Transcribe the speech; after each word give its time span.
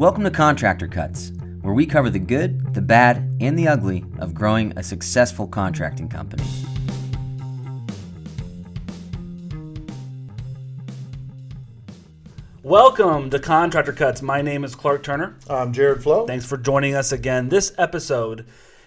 Welcome 0.00 0.24
to 0.24 0.30
Contractor 0.30 0.88
Cuts, 0.88 1.30
where 1.60 1.74
we 1.74 1.84
cover 1.84 2.08
the 2.08 2.18
good, 2.18 2.72
the 2.72 2.80
bad, 2.80 3.36
and 3.38 3.58
the 3.58 3.68
ugly 3.68 4.02
of 4.18 4.32
growing 4.32 4.72
a 4.78 4.82
successful 4.82 5.46
contracting 5.46 6.08
company. 6.08 6.42
Welcome 12.62 13.28
to 13.28 13.38
Contractor 13.38 13.92
Cuts. 13.92 14.22
My 14.22 14.40
name 14.40 14.64
is 14.64 14.74
Clark 14.74 15.02
Turner. 15.02 15.36
I'm 15.50 15.74
Jared 15.74 16.02
Flo. 16.02 16.26
Thanks 16.26 16.46
for 16.46 16.56
joining 16.56 16.94
us 16.94 17.12
again. 17.12 17.50
This 17.50 17.74
episode 17.76 18.46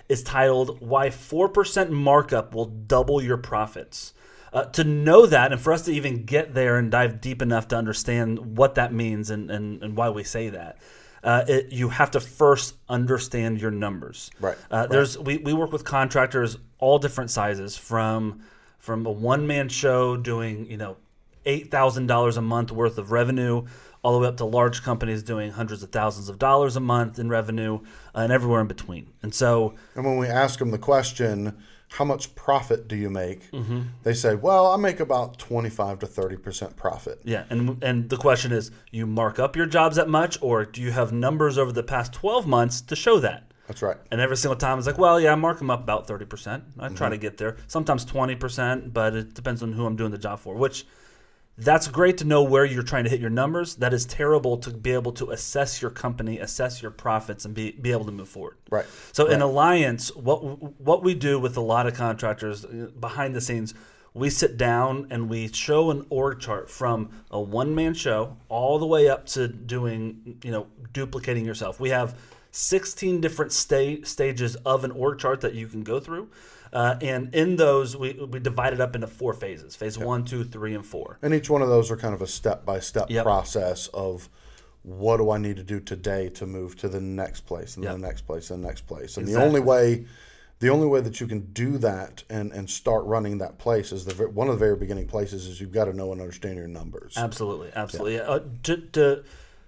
is 0.09 0.23
titled 0.23 0.81
Why 0.81 1.09
4% 1.09 1.91
Markup 1.91 2.55
Will 2.55 2.65
Double 2.65 3.21
Your 3.21 3.37
Profits. 3.37 4.15
Uh, 4.51 4.65
to 4.65 4.83
know 4.83 5.27
that, 5.27 5.51
and 5.51 5.61
for 5.61 5.73
us 5.73 5.83
to 5.83 5.91
even 5.91 6.25
get 6.25 6.55
there 6.55 6.77
and 6.77 6.89
dive 6.89 7.21
deep 7.21 7.43
enough 7.43 7.67
to 7.67 7.75
understand 7.75 8.57
what 8.57 8.73
that 8.73 8.91
means 8.91 9.29
and, 9.29 9.51
and, 9.51 9.83
and 9.83 9.95
why 9.95 10.09
we 10.09 10.23
say 10.23 10.49
that, 10.49 10.79
uh, 11.23 11.45
it, 11.47 11.71
you 11.71 11.89
have 11.89 12.11
to 12.11 12.19
first 12.19 12.75
understand 12.89 13.61
your 13.61 13.71
numbers. 13.71 14.29
Right, 14.39 14.57
Uh, 14.69 14.87
there's 14.87 15.17
we, 15.17 15.37
we 15.37 15.53
work 15.53 15.71
with 15.71 15.85
contractors 15.85 16.57
all 16.79 16.99
different 16.99 17.31
sizes 17.31 17.77
from 17.77 18.41
from 18.77 19.05
a 19.05 19.11
one 19.11 19.47
man 19.47 19.69
show 19.69 20.17
doing 20.17 20.65
you 20.69 20.77
know 20.77 20.97
eight 21.45 21.71
thousand 21.71 22.07
dollars 22.07 22.37
a 22.37 22.41
month 22.41 22.71
worth 22.71 22.97
of 22.97 23.11
revenue, 23.11 23.65
all 24.01 24.13
the 24.13 24.19
way 24.19 24.27
up 24.27 24.37
to 24.37 24.45
large 24.45 24.83
companies 24.83 25.23
doing 25.23 25.51
hundreds 25.51 25.81
of 25.83 25.91
thousands 25.91 26.27
of 26.29 26.37
dollars 26.39 26.75
a 26.75 26.81
month 26.81 27.19
in 27.19 27.29
revenue, 27.29 27.79
uh, 28.13 28.19
and 28.19 28.33
everywhere 28.33 28.61
in 28.61 28.67
between. 28.67 29.11
And 29.21 29.33
so, 29.33 29.75
And 29.95 30.05
when 30.05 30.17
we 30.17 30.27
ask 30.27 30.59
them 30.59 30.71
the 30.71 30.77
question, 30.77 31.57
how 31.97 32.05
much 32.05 32.33
profit 32.35 32.87
do 32.87 32.95
you 32.95 33.09
make? 33.09 33.49
Mm-hmm. 33.51 33.81
They 34.03 34.13
say, 34.13 34.33
well, 34.35 34.67
I 34.71 34.77
make 34.77 34.99
about 34.99 35.37
25 35.37 35.99
to 35.99 36.05
30% 36.07 36.75
profit. 36.75 37.21
yeah, 37.23 37.43
and 37.51 37.83
and 37.83 38.09
the 38.09 38.17
question 38.17 38.51
is, 38.51 38.71
you 38.91 39.05
mark 39.05 39.37
up 39.39 39.55
your 39.55 39.65
jobs 39.67 39.95
that 39.97 40.09
much, 40.09 40.37
or 40.41 40.65
do 40.65 40.81
you 40.81 40.91
have 40.91 41.11
numbers 41.11 41.57
over 41.57 41.71
the 41.71 41.83
past 41.83 42.11
twelve 42.13 42.45
months 42.47 42.81
to 42.81 42.95
show 42.95 43.19
that? 43.19 43.43
That's 43.67 43.81
right. 43.81 43.97
And 44.11 44.19
every 44.19 44.35
single 44.37 44.57
time 44.57 44.77
it's 44.77 44.87
like, 44.87 44.97
well, 44.97 45.19
yeah, 45.21 45.31
I 45.31 45.35
mark 45.35 45.57
them 45.59 45.69
up 45.69 45.81
about 45.83 46.05
30%. 46.05 46.63
I 46.79 46.89
try 46.89 47.07
Mm-hmm. 47.07 47.11
to 47.11 47.17
get 47.17 47.37
there. 47.37 47.55
Sometimes 47.67 48.05
20%, 48.05 48.91
but 48.91 49.15
it 49.15 49.33
depends 49.33 49.63
on 49.63 49.71
who 49.71 49.85
I'm 49.85 49.95
doing 49.95 50.11
the 50.11 50.17
job 50.17 50.39
for, 50.39 50.53
which 50.55 50.85
that's 51.57 51.87
great 51.87 52.17
to 52.17 52.25
know 52.25 52.41
where 52.41 52.65
you're 52.65 52.83
trying 52.83 53.03
to 53.03 53.09
hit 53.09 53.19
your 53.19 53.29
numbers. 53.29 53.75
That 53.75 53.93
is 53.93 54.05
terrible 54.05 54.57
to 54.57 54.71
be 54.71 54.91
able 54.91 55.11
to 55.13 55.31
assess 55.31 55.81
your 55.81 55.91
company, 55.91 56.39
assess 56.39 56.81
your 56.81 56.91
profits, 56.91 57.45
and 57.45 57.53
be, 57.53 57.71
be 57.71 57.91
able 57.91 58.05
to 58.05 58.11
move 58.11 58.29
forward. 58.29 58.57
Right. 58.71 58.85
So 59.11 59.27
in 59.27 59.41
Alliance, 59.41 60.15
what 60.15 60.39
what 60.81 61.03
we 61.03 61.13
do 61.13 61.39
with 61.39 61.55
a 61.57 61.61
lot 61.61 61.85
of 61.85 61.93
contractors 61.93 62.65
uh, 62.65 62.89
behind 62.99 63.35
the 63.35 63.41
scenes, 63.41 63.75
we 64.15 64.31
sit 64.31 64.57
down 64.57 65.07
and 65.11 65.29
we 65.29 65.47
show 65.47 65.91
an 65.91 66.05
org 66.09 66.39
chart 66.39 66.69
from 66.69 67.09
a 67.29 67.39
one 67.39 67.75
man 67.75 67.93
show 67.93 68.35
all 68.49 68.79
the 68.79 68.87
way 68.87 69.07
up 69.07 69.27
to 69.27 69.47
doing 69.47 70.39
you 70.43 70.51
know 70.51 70.65
duplicating 70.91 71.45
yourself. 71.45 71.79
We 71.79 71.89
have 71.89 72.17
16 72.49 73.21
different 73.21 73.51
sta- 73.51 74.03
stages 74.03 74.55
of 74.57 74.83
an 74.83 74.91
org 74.91 75.19
chart 75.19 75.41
that 75.41 75.53
you 75.53 75.67
can 75.67 75.83
go 75.83 75.99
through. 75.99 76.29
Uh, 76.73 76.97
and 77.01 77.33
in 77.35 77.55
those, 77.55 77.95
we, 77.95 78.13
we 78.13 78.39
divide 78.39 78.73
it 78.73 78.81
up 78.81 78.95
into 78.95 79.07
four 79.07 79.33
phases 79.33 79.75
phase 79.75 79.97
one, 79.97 80.25
two, 80.25 80.43
three, 80.43 80.73
and 80.73 80.85
four. 80.85 81.19
And 81.21 81.33
each 81.33 81.49
one 81.49 81.61
of 81.61 81.69
those 81.69 81.91
are 81.91 81.97
kind 81.97 82.15
of 82.15 82.21
a 82.21 82.27
step 82.27 82.65
by 82.65 82.79
step 82.79 83.09
process 83.21 83.87
of 83.87 84.27
what 84.81 85.17
do 85.17 85.29
I 85.29 85.37
need 85.37 85.55
to 85.57 85.63
do 85.63 85.79
today 85.79 86.29
to 86.29 86.45
move 86.45 86.75
to 86.77 86.89
the 86.89 86.99
next 86.99 87.41
place 87.41 87.75
and 87.75 87.83
Yep. 87.85 87.93
the 87.93 87.99
next 87.99 88.21
place 88.21 88.49
and 88.49 88.63
the 88.63 88.67
next 88.67 88.87
place. 88.87 89.17
And 89.17 89.27
Exactly. 89.27 89.33
the 89.33 89.47
only 89.47 89.61
way 89.61 90.05
the 90.59 90.69
only 90.69 90.87
way 90.87 91.01
that 91.01 91.19
you 91.19 91.27
can 91.27 91.41
do 91.51 91.77
that 91.79 92.23
and, 92.29 92.53
and 92.53 92.69
start 92.69 93.03
running 93.03 93.37
that 93.39 93.57
place 93.57 93.91
is 93.91 94.05
the 94.05 94.13
one 94.29 94.47
of 94.47 94.53
the 94.53 94.59
very 94.65 94.77
beginning 94.77 95.07
places 95.07 95.45
is 95.45 95.59
you've 95.59 95.73
got 95.73 95.85
to 95.85 95.93
know 95.93 96.11
and 96.13 96.21
understand 96.21 96.55
your 96.55 96.67
numbers. 96.67 97.15
Absolutely, 97.17 97.69
absolutely. 97.75 98.21
Uh, 98.21 98.39
to, 98.63 98.77
to, 98.77 99.23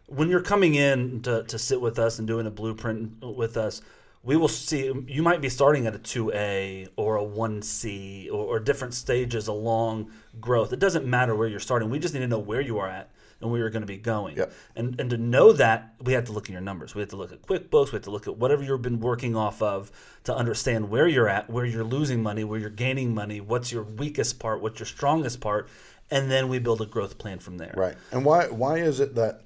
when 0.07 0.29
you're 0.29 0.41
coming 0.41 0.75
in 0.75 1.21
to, 1.23 1.43
to 1.43 1.59
sit 1.59 1.81
with 1.81 1.99
us 1.99 2.17
and 2.17 2.27
doing 2.27 2.47
a 2.47 2.51
blueprint 2.51 3.21
with 3.21 3.57
us, 3.57 3.81
we 4.25 4.35
will 4.35 4.47
see 4.47 4.91
you 5.07 5.21
might 5.21 5.39
be 5.39 5.49
starting 5.49 5.85
at 5.85 5.95
a 5.95 5.99
2A 5.99 6.89
or 6.95 7.17
a 7.17 7.23
1C 7.23 8.27
or, 8.27 8.57
or 8.57 8.59
different 8.59 8.95
stages 8.95 9.47
along 9.47 10.11
growth. 10.41 10.73
It 10.73 10.79
doesn't 10.79 11.05
matter 11.05 11.35
where 11.35 11.47
you're 11.47 11.59
starting. 11.59 11.91
We 11.91 11.99
just 11.99 12.13
need 12.13 12.21
to 12.21 12.27
know 12.27 12.39
where 12.39 12.59
you 12.59 12.79
are 12.79 12.89
at 12.89 13.11
and 13.39 13.51
where 13.51 13.59
you're 13.59 13.69
going 13.69 13.83
to 13.83 13.87
be 13.87 13.97
going. 13.97 14.37
Yep. 14.37 14.53
And, 14.75 14.99
and 14.99 15.09
to 15.11 15.17
know 15.17 15.53
that, 15.53 15.93
we 16.01 16.13
have 16.13 16.25
to 16.25 16.31
look 16.31 16.45
at 16.45 16.51
your 16.51 16.61
numbers. 16.61 16.95
We 16.95 17.01
have 17.01 17.09
to 17.09 17.17
look 17.17 17.31
at 17.31 17.43
QuickBooks. 17.43 17.91
We 17.91 17.97
have 17.97 18.03
to 18.03 18.09
look 18.09 18.27
at 18.27 18.37
whatever 18.37 18.63
you've 18.63 18.81
been 18.81 18.99
working 18.99 19.35
off 19.35 19.61
of 19.61 19.91
to 20.23 20.35
understand 20.35 20.89
where 20.89 21.07
you're 21.07 21.29
at, 21.29 21.47
where 21.49 21.65
you're 21.65 21.83
losing 21.83 22.23
money, 22.23 22.43
where 22.43 22.59
you're 22.59 22.69
gaining 22.71 23.13
money, 23.13 23.41
what's 23.41 23.71
your 23.71 23.83
weakest 23.83 24.39
part, 24.39 24.59
what's 24.59 24.79
your 24.79 24.87
strongest 24.87 25.39
part, 25.39 25.69
and 26.09 26.31
then 26.31 26.49
we 26.49 26.57
build 26.57 26.81
a 26.81 26.85
growth 26.85 27.17
plan 27.17 27.39
from 27.39 27.57
there. 27.57 27.73
Right. 27.77 27.95
And 28.11 28.25
why 28.25 28.47
why 28.47 28.77
is 28.77 28.99
it 28.99 29.15
that 29.15 29.41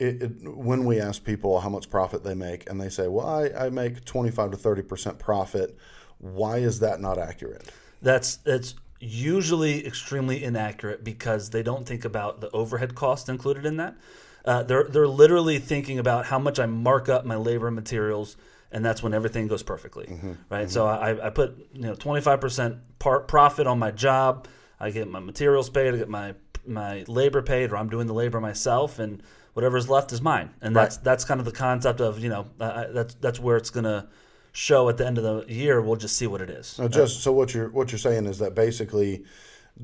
it, 0.00 0.22
it, 0.22 0.56
when 0.56 0.86
we 0.86 0.98
ask 0.98 1.22
people 1.22 1.60
how 1.60 1.68
much 1.68 1.90
profit 1.90 2.24
they 2.24 2.34
make 2.34 2.68
and 2.68 2.80
they 2.80 2.88
say, 2.88 3.06
well, 3.06 3.26
I, 3.26 3.66
I 3.66 3.68
make 3.68 4.04
25 4.04 4.52
to 4.52 4.56
30% 4.56 5.18
profit, 5.18 5.76
why 6.18 6.56
is 6.56 6.80
that 6.80 7.00
not 7.00 7.18
accurate? 7.18 7.70
That's 8.02 8.36
that's 8.36 8.74
usually 8.98 9.86
extremely 9.86 10.42
inaccurate 10.42 11.04
because 11.04 11.50
they 11.50 11.62
don't 11.62 11.86
think 11.86 12.04
about 12.04 12.40
the 12.40 12.50
overhead 12.50 12.94
cost 12.94 13.28
included 13.28 13.66
in 13.66 13.76
that. 13.76 13.96
Uh, 14.44 14.62
they're 14.62 14.84
they're 14.84 15.06
literally 15.06 15.58
thinking 15.58 15.98
about 15.98 16.24
how 16.26 16.38
much 16.38 16.58
I 16.58 16.64
mark 16.64 17.10
up 17.10 17.26
my 17.26 17.36
labor 17.36 17.66
and 17.66 17.76
materials, 17.76 18.38
and 18.72 18.82
that's 18.82 19.02
when 19.02 19.12
everything 19.12 19.48
goes 19.48 19.62
perfectly, 19.62 20.08
right? 20.48 20.70
So 20.70 20.86
I, 20.86 21.26
I 21.26 21.30
put 21.30 21.58
you 21.74 21.82
know 21.82 21.94
twenty 21.94 22.22
five 22.22 22.40
percent 22.40 22.76
part 22.98 23.28
profit 23.28 23.66
on 23.66 23.78
my 23.78 23.90
job. 23.90 24.48
I 24.78 24.90
get 24.90 25.08
my 25.08 25.20
materials 25.20 25.68
paid. 25.68 25.92
I 25.92 25.98
get 25.98 26.08
my 26.08 26.34
my 26.66 27.04
labor 27.06 27.42
paid, 27.42 27.70
or 27.70 27.76
I'm 27.76 27.90
doing 27.90 28.06
the 28.06 28.14
labor 28.14 28.40
myself, 28.40 28.98
and 28.98 29.22
whatever's 29.54 29.88
left 29.88 30.12
is 30.12 30.20
mine. 30.20 30.50
And 30.60 30.74
that's 30.74 30.96
that's 30.98 31.24
kind 31.24 31.40
of 31.40 31.46
the 31.46 31.52
concept 31.52 32.00
of 32.00 32.18
you 32.18 32.28
know 32.28 32.46
uh, 32.60 32.86
that's 32.92 33.14
that's 33.14 33.40
where 33.40 33.56
it's 33.56 33.70
gonna 33.70 34.08
show 34.52 34.88
at 34.88 34.96
the 34.96 35.06
end 35.06 35.18
of 35.18 35.24
the 35.24 35.52
year. 35.52 35.80
We'll 35.80 35.96
just 35.96 36.16
see 36.16 36.26
what 36.26 36.40
it 36.40 36.50
is. 36.50 36.78
Now, 36.78 36.88
just 36.88 37.20
so 37.20 37.32
what 37.32 37.54
you're 37.54 37.68
what 37.70 37.92
you're 37.92 37.98
saying 37.98 38.26
is 38.26 38.38
that 38.38 38.54
basically, 38.54 39.24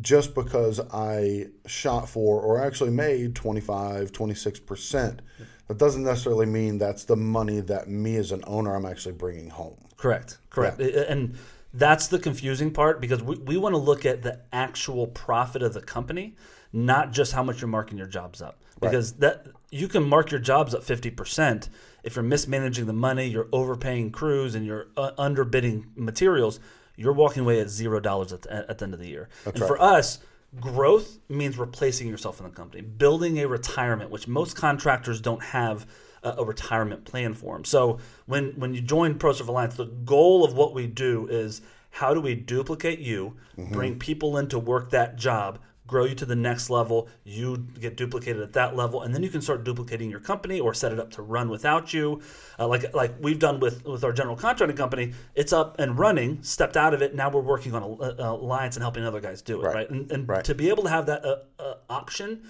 just 0.00 0.34
because 0.34 0.80
I 0.92 1.46
shot 1.66 2.08
for 2.08 2.40
or 2.40 2.60
actually 2.62 2.90
made 2.90 3.34
25, 3.34 4.12
26 4.12 4.60
percent, 4.60 5.22
that 5.68 5.78
doesn't 5.78 6.02
necessarily 6.04 6.46
mean 6.46 6.78
that's 6.78 7.04
the 7.04 7.16
money 7.16 7.60
that 7.60 7.88
me 7.88 8.16
as 8.16 8.32
an 8.32 8.42
owner 8.46 8.74
I'm 8.74 8.86
actually 8.86 9.14
bringing 9.14 9.50
home. 9.50 9.76
Correct. 9.96 10.38
Correct. 10.50 10.80
I- 10.80 10.84
And 11.08 11.36
that's 11.72 12.08
the 12.08 12.18
confusing 12.18 12.70
part 12.72 13.00
because 13.00 13.22
we, 13.22 13.36
we 13.36 13.56
want 13.58 13.74
to 13.74 13.78
look 13.78 14.06
at 14.06 14.22
the 14.22 14.40
actual 14.52 15.06
profit 15.08 15.62
of 15.62 15.74
the 15.74 15.80
company, 15.82 16.34
not 16.72 17.12
just 17.12 17.32
how 17.32 17.42
much 17.42 17.60
you're 17.60 17.68
marking 17.68 17.98
your 17.98 18.06
jobs 18.06 18.40
up. 18.42 18.60
Because 18.80 19.12
that 19.14 19.46
you 19.70 19.88
can 19.88 20.02
mark 20.08 20.30
your 20.30 20.40
jobs 20.40 20.74
up 20.74 20.82
50% 20.82 21.68
if 22.04 22.14
you're 22.14 22.22
mismanaging 22.22 22.86
the 22.86 22.92
money, 22.92 23.26
you're 23.26 23.48
overpaying 23.52 24.10
crews, 24.12 24.54
and 24.54 24.64
you're 24.66 24.86
uh, 24.96 25.10
underbidding 25.18 25.84
materials. 25.96 26.60
You're 26.96 27.12
walking 27.14 27.42
away 27.42 27.60
at 27.60 27.68
zero 27.68 27.98
dollars 28.00 28.32
at, 28.32 28.42
the- 28.42 28.70
at 28.70 28.78
the 28.78 28.84
end 28.84 28.94
of 28.94 29.00
the 29.00 29.08
year. 29.08 29.28
and 29.46 29.58
for 29.66 29.80
us, 29.82 30.18
growth 30.60 31.18
means 31.28 31.58
replacing 31.58 32.08
yourself 32.08 32.38
in 32.40 32.44
the 32.44 32.52
company, 32.52 32.80
building 32.82 33.38
a 33.40 33.48
retirement, 33.48 34.10
which 34.10 34.28
most 34.28 34.56
contractors 34.56 35.20
don't 35.20 35.42
have 35.42 35.86
a, 36.22 36.30
a 36.38 36.44
retirement 36.44 37.04
plan 37.04 37.34
for 37.34 37.54
them. 37.54 37.64
So 37.64 37.98
when 38.26 38.52
when 38.52 38.72
you 38.74 38.80
join 38.80 39.14
ProServe 39.18 39.48
Alliance, 39.48 39.74
the 39.74 39.86
goal 39.86 40.44
of 40.44 40.54
what 40.54 40.74
we 40.74 40.86
do 40.86 41.26
is 41.28 41.60
how 41.90 42.14
do 42.14 42.20
we 42.20 42.34
duplicate 42.34 42.98
you, 43.00 43.34
bring 43.56 43.98
people 43.98 44.36
in 44.38 44.48
to 44.48 44.58
work 44.58 44.90
that 44.90 45.16
job, 45.16 45.58
grow 45.86 46.04
you 46.04 46.14
to 46.14 46.26
the 46.26 46.36
next 46.36 46.70
level, 46.70 47.08
you 47.24 47.58
get 47.80 47.96
duplicated 47.96 48.42
at 48.42 48.52
that 48.54 48.76
level, 48.76 49.02
and 49.02 49.14
then 49.14 49.22
you 49.22 49.28
can 49.28 49.40
start 49.40 49.64
duplicating 49.64 50.10
your 50.10 50.20
company 50.20 50.60
or 50.60 50.74
set 50.74 50.92
it 50.92 50.98
up 50.98 51.10
to 51.12 51.22
run 51.22 51.48
without 51.48 51.92
you. 51.94 52.20
Uh, 52.58 52.66
like 52.66 52.94
like 52.94 53.14
we've 53.20 53.38
done 53.38 53.60
with 53.60 53.84
with 53.84 54.04
our 54.04 54.12
general 54.12 54.36
contracting 54.36 54.76
company, 54.76 55.12
it's 55.34 55.52
up 55.52 55.78
and 55.78 55.98
running, 55.98 56.42
stepped 56.42 56.76
out 56.76 56.94
of 56.94 57.02
it. 57.02 57.14
Now 57.14 57.30
we're 57.30 57.40
working 57.40 57.74
on 57.74 57.82
a, 57.82 57.86
a 57.86 58.32
alliance 58.32 58.76
and 58.76 58.82
helping 58.82 59.04
other 59.04 59.20
guys 59.20 59.42
do 59.42 59.60
it, 59.60 59.64
right? 59.64 59.74
Right. 59.74 59.90
And, 59.90 60.10
and 60.12 60.28
Right. 60.28 60.44
to 60.44 60.54
be 60.54 60.68
able 60.68 60.82
to 60.84 60.90
have 60.90 61.06
that 61.06 61.24
uh, 61.24 61.36
uh, 61.58 61.74
option 61.88 62.42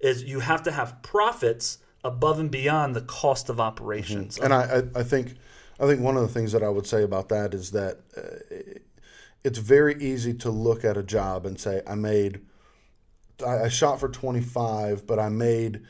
is 0.00 0.22
you 0.22 0.40
have 0.40 0.62
to 0.64 0.70
have 0.70 1.02
profits 1.02 1.78
above 2.04 2.38
and 2.38 2.50
beyond 2.50 2.94
the 2.94 3.00
cost 3.00 3.48
of 3.48 3.58
operations. 3.58 4.38
And 4.38 4.52
I, 4.52 4.62
I, 4.94 5.00
I 5.00 5.02
think 5.02 5.34
I 5.80 5.86
think 5.86 6.00
one 6.00 6.16
of 6.16 6.22
the 6.22 6.28
things 6.28 6.52
that 6.52 6.62
I 6.62 6.68
would 6.68 6.86
say 6.86 7.02
about 7.02 7.28
that 7.30 7.54
is 7.54 7.70
that 7.72 7.98
uh, 8.16 8.78
it's 9.42 9.58
very 9.58 9.94
easy 10.02 10.32
to 10.34 10.50
look 10.50 10.84
at 10.84 10.96
a 10.96 11.02
job 11.02 11.46
and 11.46 11.58
say 11.58 11.82
I 11.86 11.94
made 11.94 12.40
I, 13.46 13.64
I 13.64 13.68
shot 13.68 14.00
for 14.00 14.08
25 14.08 15.06
but 15.06 15.18
I 15.18 15.28
made 15.28 15.82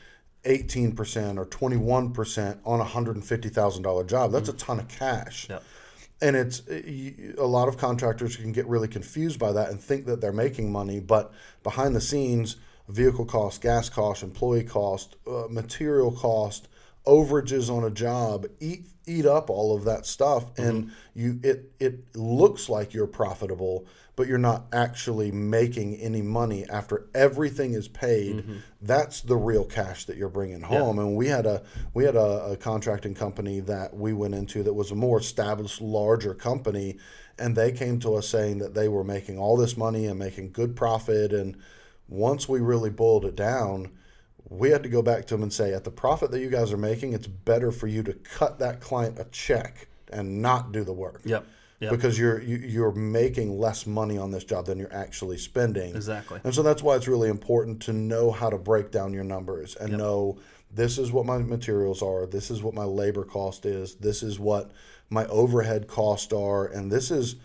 18% 0.43 1.37
or 1.37 1.45
21% 1.45 2.59
on 2.65 2.79
a 2.79 2.85
$150,000 2.85 4.07
job. 4.07 4.31
That's 4.31 4.49
a 4.49 4.53
ton 4.53 4.79
of 4.79 4.87
cash. 4.87 5.49
Yep. 5.49 5.63
And 6.21 6.35
it's 6.35 6.61
a 6.69 7.45
lot 7.45 7.67
of 7.67 7.77
contractors 7.77 8.35
can 8.35 8.51
get 8.51 8.67
really 8.67 8.87
confused 8.87 9.39
by 9.39 9.51
that 9.51 9.69
and 9.69 9.81
think 9.81 10.05
that 10.05 10.21
they're 10.21 10.31
making 10.31 10.71
money, 10.71 10.99
but 10.99 11.33
behind 11.63 11.95
the 11.95 12.01
scenes, 12.01 12.57
vehicle 12.87 13.25
cost, 13.25 13.61
gas 13.61 13.89
cost, 13.89 14.23
employee 14.23 14.63
cost, 14.63 15.15
uh, 15.27 15.45
material 15.49 16.11
cost, 16.11 16.67
overages 17.05 17.69
on 17.69 17.83
a 17.83 17.91
job 17.91 18.47
eat 18.59 18.87
eat 19.05 19.25
up 19.25 19.49
all 19.49 19.75
of 19.75 19.83
that 19.83 20.05
stuff 20.05 20.53
Mm-hmm. 20.55 20.69
and 20.69 20.91
you 21.13 21.39
it 21.43 21.71
it 21.79 22.15
looks 22.15 22.67
like 22.69 22.93
you're 22.93 23.07
profitable 23.07 23.85
but 24.15 24.27
you're 24.27 24.37
not 24.37 24.65
actually 24.71 25.31
making 25.31 25.95
any 25.97 26.21
money 26.21 26.65
after 26.69 27.07
everything 27.13 27.73
is 27.73 27.87
paid 27.87 28.35
Mm-hmm. 28.37 28.53
that's 28.81 29.21
the 29.21 29.35
real 29.35 29.65
cash 29.65 30.05
that 30.05 30.17
you're 30.17 30.29
bringing 30.29 30.61
home 30.61 30.99
and 30.99 31.15
we 31.15 31.27
had 31.27 31.45
a 31.45 31.63
we 31.93 32.03
had 32.05 32.15
a, 32.15 32.51
a 32.51 32.57
contracting 32.57 33.13
company 33.13 33.59
that 33.61 33.95
we 33.95 34.13
went 34.13 34.33
into 34.35 34.63
that 34.63 34.73
was 34.73 34.91
a 34.91 34.95
more 34.95 35.19
established 35.19 35.81
larger 35.81 36.33
company 36.33 36.97
and 37.37 37.55
they 37.55 37.71
came 37.71 37.99
to 37.99 38.15
us 38.15 38.27
saying 38.27 38.59
that 38.59 38.73
they 38.73 38.87
were 38.87 39.03
making 39.03 39.37
all 39.37 39.57
this 39.57 39.75
money 39.75 40.05
and 40.05 40.17
making 40.17 40.51
good 40.51 40.75
profit 40.75 41.33
and 41.33 41.57
once 42.07 42.47
we 42.47 42.59
really 42.59 42.89
boiled 42.89 43.25
it 43.25 43.35
down 43.35 43.91
we 44.49 44.69
had 44.69 44.83
to 44.83 44.89
go 44.89 45.01
back 45.01 45.25
to 45.25 45.33
them 45.33 45.41
and 45.43 45.51
say 45.51 45.73
at 45.73 45.83
the 45.83 45.91
profit 45.91 46.29
that 46.31 46.39
you 46.39 46.49
guys 46.49 46.71
are 46.71 46.77
making 46.77 47.13
it's 47.13 47.27
better 47.27 47.71
for 47.71 47.87
you 47.87 48.03
to 48.03 48.13
cut 48.13 48.59
that 48.59 48.79
client 48.79 49.17
a 49.19 49.25
check 49.25 49.87
and 50.13 50.41
not 50.41 50.71
do 50.71 50.83
the 50.83 50.93
work 50.93 51.21
Yep. 51.25 51.45
Yep. 51.81 51.91
because 51.91 52.17
you're 52.17 52.41
you, 52.41 52.57
you're 52.57 52.91
making 52.93 53.59
less 53.59 53.85
money 53.85 54.17
on 54.17 54.31
this 54.31 54.43
job 54.45 54.65
than 54.65 54.77
you're 54.77 54.93
actually 54.93 55.37
spending 55.37 55.95
Exactly. 55.95 56.39
and 56.43 56.55
so 56.55 56.63
that's 56.63 56.81
why 56.81 56.95
it's 56.95 57.07
really 57.07 57.29
important 57.29 57.81
to 57.83 57.93
know 57.93 58.31
how 58.31 58.49
to 58.49 58.57
break 58.57 58.91
down 58.91 59.11
your 59.13 59.25
numbers 59.25 59.75
and 59.75 59.91
know 59.97 60.39
this 60.71 60.97
is 60.97 61.11
what 61.11 61.25
my 61.25 61.37
materials 61.37 62.01
are 62.01 62.25
this 62.25 62.49
is 62.49 62.63
what 62.63 62.73
my 62.73 62.85
labor 62.85 63.25
cost 63.25 63.65
is 63.65 63.95
this 63.95 64.23
is 64.23 64.39
what 64.39 64.71
my 65.09 65.25
overhead 65.25 65.87
costs 65.87 66.31
are 66.31 66.65
and 66.65 66.89
this 66.91 67.11
is 67.11 67.35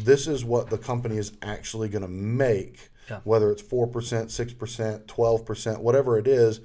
this 0.00 0.26
is 0.26 0.44
what 0.46 0.70
the 0.70 0.78
company 0.78 1.18
is 1.18 1.32
actually 1.42 1.90
going 1.90 2.00
to 2.02 2.08
make 2.08 2.88
Yeah. 3.10 3.20
whether 3.24 3.50
it's 3.52 3.62
4% 3.62 3.90
6% 3.92 5.04
12% 5.04 5.78
whatever 5.80 6.18
it 6.18 6.26
is 6.26 6.60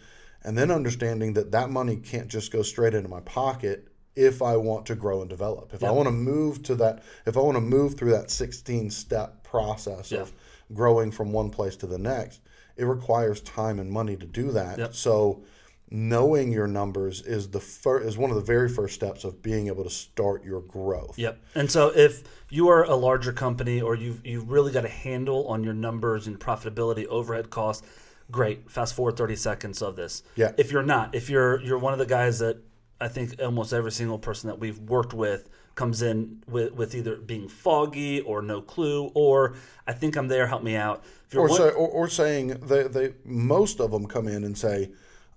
and 0.45 0.57
then 0.57 0.72
understanding 0.72 1.33
that 1.33 1.51
that 1.51 1.69
money 1.69 1.98
can't 1.98 2.30
just 2.30 2.50
go 2.54 2.62
straight 2.62 2.94
into 2.94 3.10
my 3.10 3.19
pocket 3.19 3.88
if 4.16 4.42
I 4.42 4.58
want 4.58 4.86
to 4.88 4.96
grow 4.96 5.22
and 5.22 5.30
develop. 5.30 5.74
If 5.74 5.84
I 5.84 5.92
want 5.92 6.08
to 6.08 6.12
move 6.12 6.64
to 6.64 6.76
that, 6.76 7.04
if 7.26 7.38
I 7.38 7.40
want 7.40 7.56
to 7.56 7.62
move 7.62 7.96
through 7.96 8.12
that 8.12 8.32
16 8.32 8.90
step 8.90 9.44
process 9.44 10.12
of 10.12 10.34
growing 10.74 11.12
from 11.12 11.32
one 11.32 11.50
place 11.50 11.76
to 11.78 11.88
the 11.88 11.98
next, 11.98 12.42
it 12.76 12.86
requires 12.86 13.42
time 13.42 13.80
and 13.80 13.92
money 13.92 14.16
to 14.16 14.26
do 14.26 14.52
that. 14.52 14.78
Yep. 14.78 14.96
So 14.96 15.44
knowing 15.92 16.52
your 16.52 16.68
numbers 16.68 17.22
is 17.22 17.50
the 17.50 17.60
fir- 17.60 18.02
is 18.02 18.18
one 18.18 18.30
of 18.30 18.36
the 18.36 18.44
very 18.44 18.70
first 18.70 18.96
steps 18.96 19.24
of 19.24 19.42
being 19.42 19.68
able 19.68 19.84
to 19.84 19.90
start 19.90 20.44
your 20.44 20.62
growth. 20.62 21.18
Yep. 21.18 21.42
And 21.56 21.70
so 21.70 21.92
if 21.96 22.24
you 22.50 22.70
are 22.70 22.84
a 22.84 22.96
larger 22.96 23.34
company 23.34 23.82
or 23.82 23.96
you've 23.96 24.26
you've 24.26 24.50
really 24.50 24.72
got 24.72 24.86
a 24.86 24.90
handle 24.90 25.48
on 25.48 25.64
your 25.64 25.74
numbers 25.74 26.28
and 26.28 26.40
profitability, 26.40 27.06
overhead 27.08 27.50
costs, 27.50 27.86
great. 28.32 28.70
Fast 28.70 28.94
forward 28.94 29.18
30 29.18 29.36
seconds 29.36 29.82
of 29.82 29.96
this. 29.96 30.24
Yeah. 30.36 30.52
If 30.58 30.72
you're 30.72 30.84
not, 30.84 31.16
if 31.16 31.30
you're 31.30 31.60
you're 31.62 31.80
one 31.80 31.94
of 31.94 32.00
the 32.00 32.06
guys 32.06 32.40
that 32.40 32.58
I 33.01 33.07
think 33.07 33.42
almost 33.42 33.74
every 33.74 33.92
single 33.92 34.19
person 34.19 34.50
that 34.50 34.60
we've 34.60 34.80
worked 34.80 35.13
with 35.13 35.50
comes 35.75 36.01
in 36.01 36.44
with, 36.48 36.74
with 36.74 36.94
either 36.94 37.16
being 37.16 37.48
foggy 37.48 38.22
or 38.22 38.42
no 38.42 38.62
clue 38.62 39.12
or 39.13 39.56
I 39.88 39.94
think 39.94 40.18
I'm 40.18 40.28
there, 40.28 40.48
help 40.48 40.63
me 40.63 40.75
out. 40.75 41.04
If 41.28 41.34
you're 41.34 41.44
or, 41.44 41.50
one- 41.50 41.57
say, 41.57 41.69
or, 41.69 41.88
or 41.88 42.07
saying 42.10 42.48
they, 42.62 42.84
they 42.84 43.13
most 43.24 43.80
of 43.80 43.92
them 43.92 44.06
come 44.06 44.28
in 44.28 44.44
and 44.44 44.57
say 44.57 44.92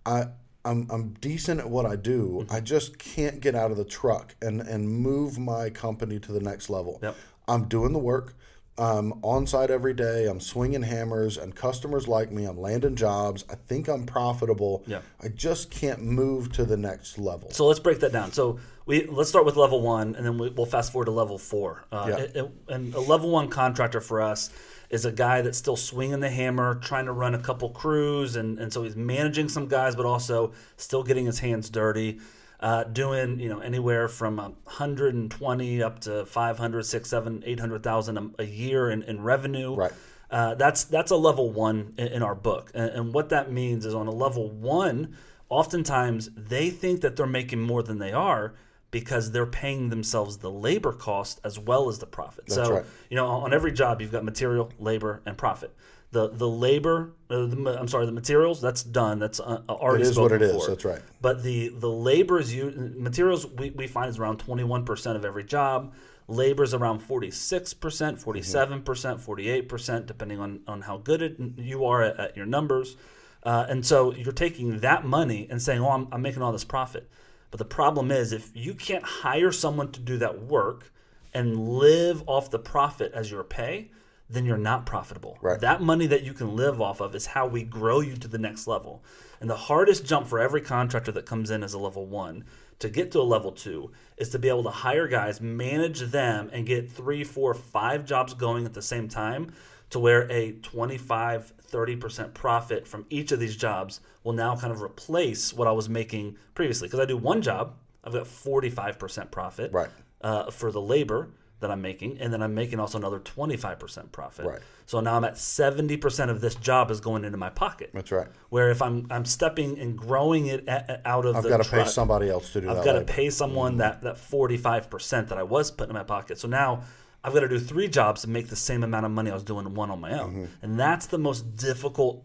I 0.05 0.27
I'm, 0.65 0.89
I'm 0.91 1.11
decent 1.21 1.61
at 1.61 1.69
what 1.69 1.87
I 1.87 1.97
do. 1.97 2.45
Mm-hmm. 2.45 2.55
I 2.55 2.61
just 2.61 2.99
can't 2.99 3.41
get 3.41 3.55
out 3.55 3.71
of 3.71 3.77
the 3.77 3.85
truck 3.85 4.35
and, 4.41 4.61
and 4.61 4.89
move 4.89 5.39
my 5.39 5.71
company 5.71 6.21
to 6.21 6.33
the 6.33 6.41
next 6.41 6.71
level. 6.71 7.01
Yep. 7.03 7.17
I'm 7.49 7.65
doing 7.65 7.93
the 7.93 7.99
work. 7.99 8.35
I'm 8.79 9.13
on 9.23 9.47
site 9.47 9.71
every 9.71 9.93
day. 9.93 10.27
I'm 10.27 10.41
swinging 10.41 10.83
hammers, 10.83 11.37
and 11.37 11.55
customers 11.55 12.09
like 12.09 12.33
me. 12.33 12.45
I'm 12.47 12.59
landing 12.59 12.97
jobs. 12.97 13.45
I 13.51 13.55
think 13.55 13.87
I'm 13.89 14.07
profitable. 14.07 14.83
Yeah. 14.87 15.03
I 15.21 15.29
just 15.29 15.71
can't 15.71 16.03
move 16.03 16.53
to 16.53 16.65
the 16.65 16.77
next 16.77 17.19
level. 17.19 17.51
So 17.51 17.67
let's 17.67 17.81
break 17.81 18.01
that 18.01 18.13
down. 18.13 18.33
So 18.33 18.59
we 18.87 19.05
let's 19.07 19.29
start 19.29 19.45
with 19.45 19.57
level 19.57 19.83
one, 19.83 20.15
and 20.17 20.25
then 20.25 20.39
we, 20.39 20.49
we'll 20.51 20.65
fast 20.67 20.91
forward 20.91 21.05
to 21.07 21.11
level 21.11 21.37
four. 21.39 21.85
Uh, 21.93 22.07
Yeah. 22.09 22.17
it- 22.19 22.37
it- 22.37 22.51
and 22.69 22.95
a 22.95 23.01
level 23.01 23.31
one 23.31 23.49
contractor 23.49 24.01
for 24.01 24.23
us 24.23 24.49
is 24.89 25.05
a 25.05 25.13
guy 25.13 25.43
that's 25.43 25.59
still 25.59 25.77
swinging 25.77 26.21
the 26.21 26.31
hammer, 26.31 26.75
trying 26.77 27.07
to 27.07 27.13
run 27.13 27.35
a 27.35 27.39
couple 27.39 27.69
crews, 27.71 28.37
and, 28.37 28.59
and 28.59 28.73
so 28.73 28.83
he's 28.83 28.97
managing 28.97 29.49
some 29.49 29.67
guys, 29.69 29.95
but 29.97 30.05
also 30.07 30.53
still 30.77 31.03
getting 31.03 31.27
his 31.27 31.39
hands 31.39 31.69
dirty. 31.71 32.21
Uh, 32.63 32.85
doing 32.85 33.41
you 33.41 33.49
know 33.49 33.59
anywhere 33.59 34.07
from 34.07 34.37
120 34.37 35.83
up 35.83 35.99
to 35.99 36.25
500 36.25 36.83
6 36.85 37.09
7 37.11 37.43
800,000 37.45 38.17
a, 38.19 38.31
a 38.39 38.45
year 38.45 38.89
in, 38.89 39.03
in 39.03 39.21
revenue 39.21 39.75
Right. 39.75 39.91
uh, 40.31 40.55
that's 40.55 40.85
that's 40.85 41.11
a 41.11 41.17
level 41.17 41.51
one 41.51 41.93
in, 41.99 42.07
in 42.07 42.23
our 42.23 42.37
book, 42.37 42.71
and, 42.73 42.91
and 42.91 43.15
what 43.15 43.31
that 43.31 43.51
means 43.51 43.85
is 43.85 43.95
on 43.95 44.07
a 44.07 44.13
level 44.13 44.49
one, 44.49 45.17
oftentimes 45.49 46.31
they 46.37 46.71
think 46.71 47.01
that 47.01 47.17
they're 47.17 47.27
making 47.27 47.61
more 47.61 47.83
than 47.83 47.99
they 47.99 48.13
are 48.13 48.55
because 48.93 49.33
they're 49.33 49.45
paying 49.45 49.89
themselves 49.91 50.39
the 50.39 50.51
labor 50.51 50.93
cost 50.93 51.41
as 51.43 51.59
well 51.59 51.89
as 51.89 51.99
the 51.99 52.07
profit. 52.07 52.49
so 52.51 52.75
right. 52.75 52.85
you 53.11 53.17
know 53.17 53.27
on 53.27 53.53
every 53.53 53.73
job 53.73 54.01
you've 54.01 54.13
got 54.13 54.23
material, 54.25 54.71
labor, 54.79 55.21
and 55.27 55.37
profit. 55.37 55.75
The 56.13 56.29
the 56.29 56.49
labor, 56.49 57.15
uh, 57.31 57.47
the, 57.47 57.77
I'm 57.79 57.89
sorry, 57.89 58.07
the 58.07 58.13
materials 58.13 58.61
that's 58.61 58.83
done. 58.83 59.19
That's 59.19 59.41
uh, 59.41 59.63
already 59.69 60.05
It 60.05 60.09
is 60.09 60.19
what 60.19 60.33
it 60.33 60.43
is. 60.43 60.53
for. 60.65 60.71
That's 60.71 60.85
right. 60.85 61.01
But 61.21 61.43
the 61.43 61.69
the 61.71 61.91
labor 61.91 62.39
is 62.39 62.55
you 62.55 62.93
materials 62.97 63.47
we, 63.47 63.71
we 63.71 63.87
find 63.87 64.09
is 64.09 64.19
around 64.19 64.39
21% 64.39 65.17
of 65.17 65.25
every 65.25 65.45
job. 65.45 65.95
Labor 66.29 66.63
is 66.63 66.73
around 66.73 67.01
46%, 67.01 67.75
47%, 68.23 68.85
48%, 68.85 70.07
depending 70.07 70.39
on, 70.39 70.61
on 70.69 70.83
how 70.83 70.99
good 70.99 71.21
it, 71.21 71.37
you 71.57 71.85
are 71.85 72.03
at, 72.03 72.19
at 72.19 72.37
your 72.37 72.47
numbers. 72.47 72.97
Uh, 73.43 73.67
and 73.69 73.85
so 73.85 74.15
you're 74.15 74.33
taking 74.33 74.79
that 74.81 75.05
money 75.05 75.49
and 75.51 75.61
saying, 75.61 75.81
oh, 75.81 75.91
I'm, 75.91 76.09
I'm 76.13 76.23
making 76.23 76.43
all 76.43 76.53
this 76.53 76.65
profit. 76.65 77.11
But 77.51 77.59
the 77.59 77.65
problem 77.65 78.11
is, 78.11 78.33
if 78.33 78.51
you 78.55 78.75
can't 78.75 79.05
hire 79.05 79.53
someone 79.53 79.91
to 79.93 80.01
do 80.01 80.17
that 80.19 80.43
work 80.43 80.93
and 81.35 81.69
live 81.69 82.23
off 82.27 82.51
the 82.51 82.59
profit 82.59 83.13
as 83.13 83.31
your 83.31 83.45
pay, 83.45 83.91
then 84.33 84.45
you're 84.47 84.57
not 84.57 84.87
profitable. 84.87 85.39
Right. 85.41 85.61
That 85.61 85.83
money 85.83 86.07
that 86.07 86.23
you 86.23 86.33
can 86.33 86.57
live 86.57 86.81
off 86.81 87.01
of 87.01 87.15
is 87.15 87.27
how 87.27 87.47
we 87.47 87.63
grow 87.63 88.01
you 88.01 88.17
to 88.17 88.29
the 88.29 88.39
next 88.39 88.67
level. 88.67 89.05
And 89.41 89.51
the 89.51 89.57
hardest 89.57 90.05
jump 90.07 90.27
for 90.27 90.39
every 90.39 90.61
contractor 90.61 91.13
that 91.13 91.27
comes 91.27 91.51
in 91.51 91.63
as 91.63 91.75
a 91.75 91.79
level 91.79 92.07
one 92.07 92.45
to 92.79 92.89
get 92.89 93.13
to 93.13 93.21
a 93.21 93.23
level 93.23 93.53
two 93.53 93.93
is 94.17 94.31
to 94.31 94.39
be 94.39 94.49
able 94.49 94.63
to 94.65 94.71
hire 94.71 95.07
guys, 95.07 95.41
manage 95.41 96.01
them, 96.01 96.49
and 96.53 96.67
get 96.67 96.91
three, 96.91 97.25
four, 97.25 97.53
five 97.55 98.05
jobs 98.05 98.35
going 98.35 98.65
at 98.65 98.73
the 98.75 98.83
same 98.83 99.09
time 99.09 99.53
to 99.91 99.99
where 99.99 100.31
a 100.33 100.53
25, 100.53 101.53
30% 101.71 102.35
profit 102.35 102.89
from 102.89 103.05
each 103.11 103.31
of 103.33 103.39
these 103.41 103.57
jobs 103.57 104.01
will 104.25 104.33
now 104.33 104.57
kind 104.57 104.73
of 104.73 104.81
replace 104.83 105.53
what 105.53 105.69
I 105.69 105.73
was 105.73 105.89
making 105.89 106.37
previously. 106.55 106.89
Because 106.89 107.01
I 107.01 107.05
do 107.05 107.17
one 107.17 107.43
job, 107.43 107.75
I've 108.03 108.13
got 108.13 108.25
45% 108.25 109.31
profit 109.31 109.73
Right. 109.73 109.89
uh, 110.23 110.51
for 110.51 110.73
the 110.73 110.81
labor 110.81 111.29
that 111.63 111.71
I'm 111.71 111.81
making, 111.83 112.19
and 112.21 112.33
then 112.33 112.43
I'm 112.43 112.55
making 112.55 112.79
also 112.79 112.99
another 112.99 113.19
25% 113.19 114.13
profit. 114.13 114.45
Right. 114.47 114.61
So 114.87 115.01
now 115.01 115.17
I'm 115.17 115.25
at 115.25 115.35
70% 115.35 116.29
of 116.31 116.41
this 116.41 116.55
job 116.57 116.91
is 116.91 117.01
going 117.01 117.25
into 117.25 117.39
my 117.39 117.51
pocket. 117.51 117.91
That's 117.95 118.13
right. 118.13 118.29
Where 118.51 118.71
if 118.71 118.83
I'm 118.83 119.07
I'm 119.11 119.25
stepping 119.25 119.79
and 119.79 119.97
growing 119.97 120.47
it 120.47 120.69
out 120.69 121.25
of 121.25 121.37
I've 121.37 121.43
the 121.43 121.49
got 121.49 121.63
to 121.65 121.71
pay 121.71 121.85
somebody 121.87 122.29
else 122.29 122.53
to 122.53 122.61
do 122.61 122.69
I've 122.71 122.77
that. 122.77 122.85
got 122.85 122.93
to 122.93 123.01
pay 123.03 123.31
someone 123.31 123.79
that 123.79 124.03
that 124.03 124.17
45% 124.17 125.29
that 125.29 125.39
I 125.39 125.43
was 125.43 125.71
putting 125.71 125.91
in 125.91 125.97
my 125.97 126.05
pocket. 126.05 126.39
So 126.39 126.47
now 126.49 126.83
I've 127.25 127.33
got 127.33 127.41
to 127.41 127.49
do 127.49 127.59
three 127.59 127.89
jobs 127.89 128.23
to 128.23 128.29
make 128.29 128.49
the 128.49 128.57
same 128.57 128.83
amount 128.85 129.07
of 129.07 129.13
money 129.13 129.31
I 129.31 129.35
was 129.35 129.45
doing 129.45 129.73
one 129.75 129.91
on 129.91 130.01
my 130.01 130.19
own. 130.21 130.31
Mm-hmm. 130.31 130.45
And 130.63 130.79
that's 130.79 131.07
the 131.07 131.19
most 131.19 131.57
difficult 131.57 132.25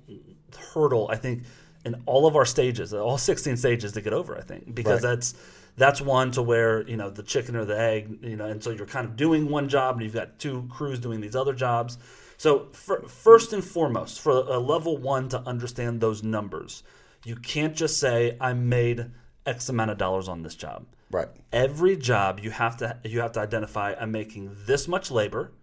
hurdle 0.73 1.07
I 1.11 1.15
think 1.15 1.43
in 1.85 1.95
all 2.05 2.25
of 2.27 2.35
our 2.35 2.45
stages, 2.45 2.93
all 2.93 3.17
16 3.17 3.55
stages 3.57 3.93
to 3.93 4.01
get 4.01 4.11
over, 4.13 4.37
I 4.37 4.41
think, 4.41 4.73
because 4.75 5.03
Right. 5.03 5.09
that's 5.15 5.35
that's 5.77 6.01
one 6.01 6.31
to 6.31 6.41
where, 6.41 6.87
you 6.87 6.97
know, 6.97 7.09
the 7.09 7.23
chicken 7.23 7.55
or 7.55 7.63
the 7.63 7.79
egg, 7.79 8.19
you 8.21 8.35
know, 8.35 8.45
and 8.45 8.63
so 8.63 8.71
you're 8.71 8.87
kind 8.87 9.05
of 9.05 9.15
doing 9.15 9.47
one 9.47 9.69
job 9.69 9.95
and 9.95 10.03
you've 10.03 10.13
got 10.13 10.39
two 10.39 10.67
crews 10.69 10.99
doing 10.99 11.21
these 11.21 11.35
other 11.35 11.53
jobs. 11.53 11.97
So 12.37 12.67
fir- 12.73 13.03
first 13.03 13.53
and 13.53 13.63
foremost, 13.63 14.19
for 14.19 14.31
a 14.31 14.59
level 14.59 14.97
1 14.97 15.29
to 15.29 15.39
understand 15.41 16.01
those 16.01 16.23
numbers, 16.23 16.83
you 17.23 17.35
can't 17.35 17.75
just 17.75 17.99
say 17.99 18.37
I 18.41 18.53
made 18.53 19.11
X 19.45 19.69
amount 19.69 19.91
of 19.91 19.97
dollars 19.97 20.27
on 20.27 20.41
this 20.41 20.55
job. 20.55 20.85
Right. 21.11 21.29
Every 21.53 21.95
job 21.95 22.39
you 22.41 22.51
have 22.51 22.77
to 22.77 22.97
you 23.03 23.21
have 23.21 23.31
to 23.33 23.39
identify 23.39 23.93
I'm 23.93 24.11
making 24.11 24.55
this 24.65 24.87
much 24.87 25.09
labor 25.09 25.53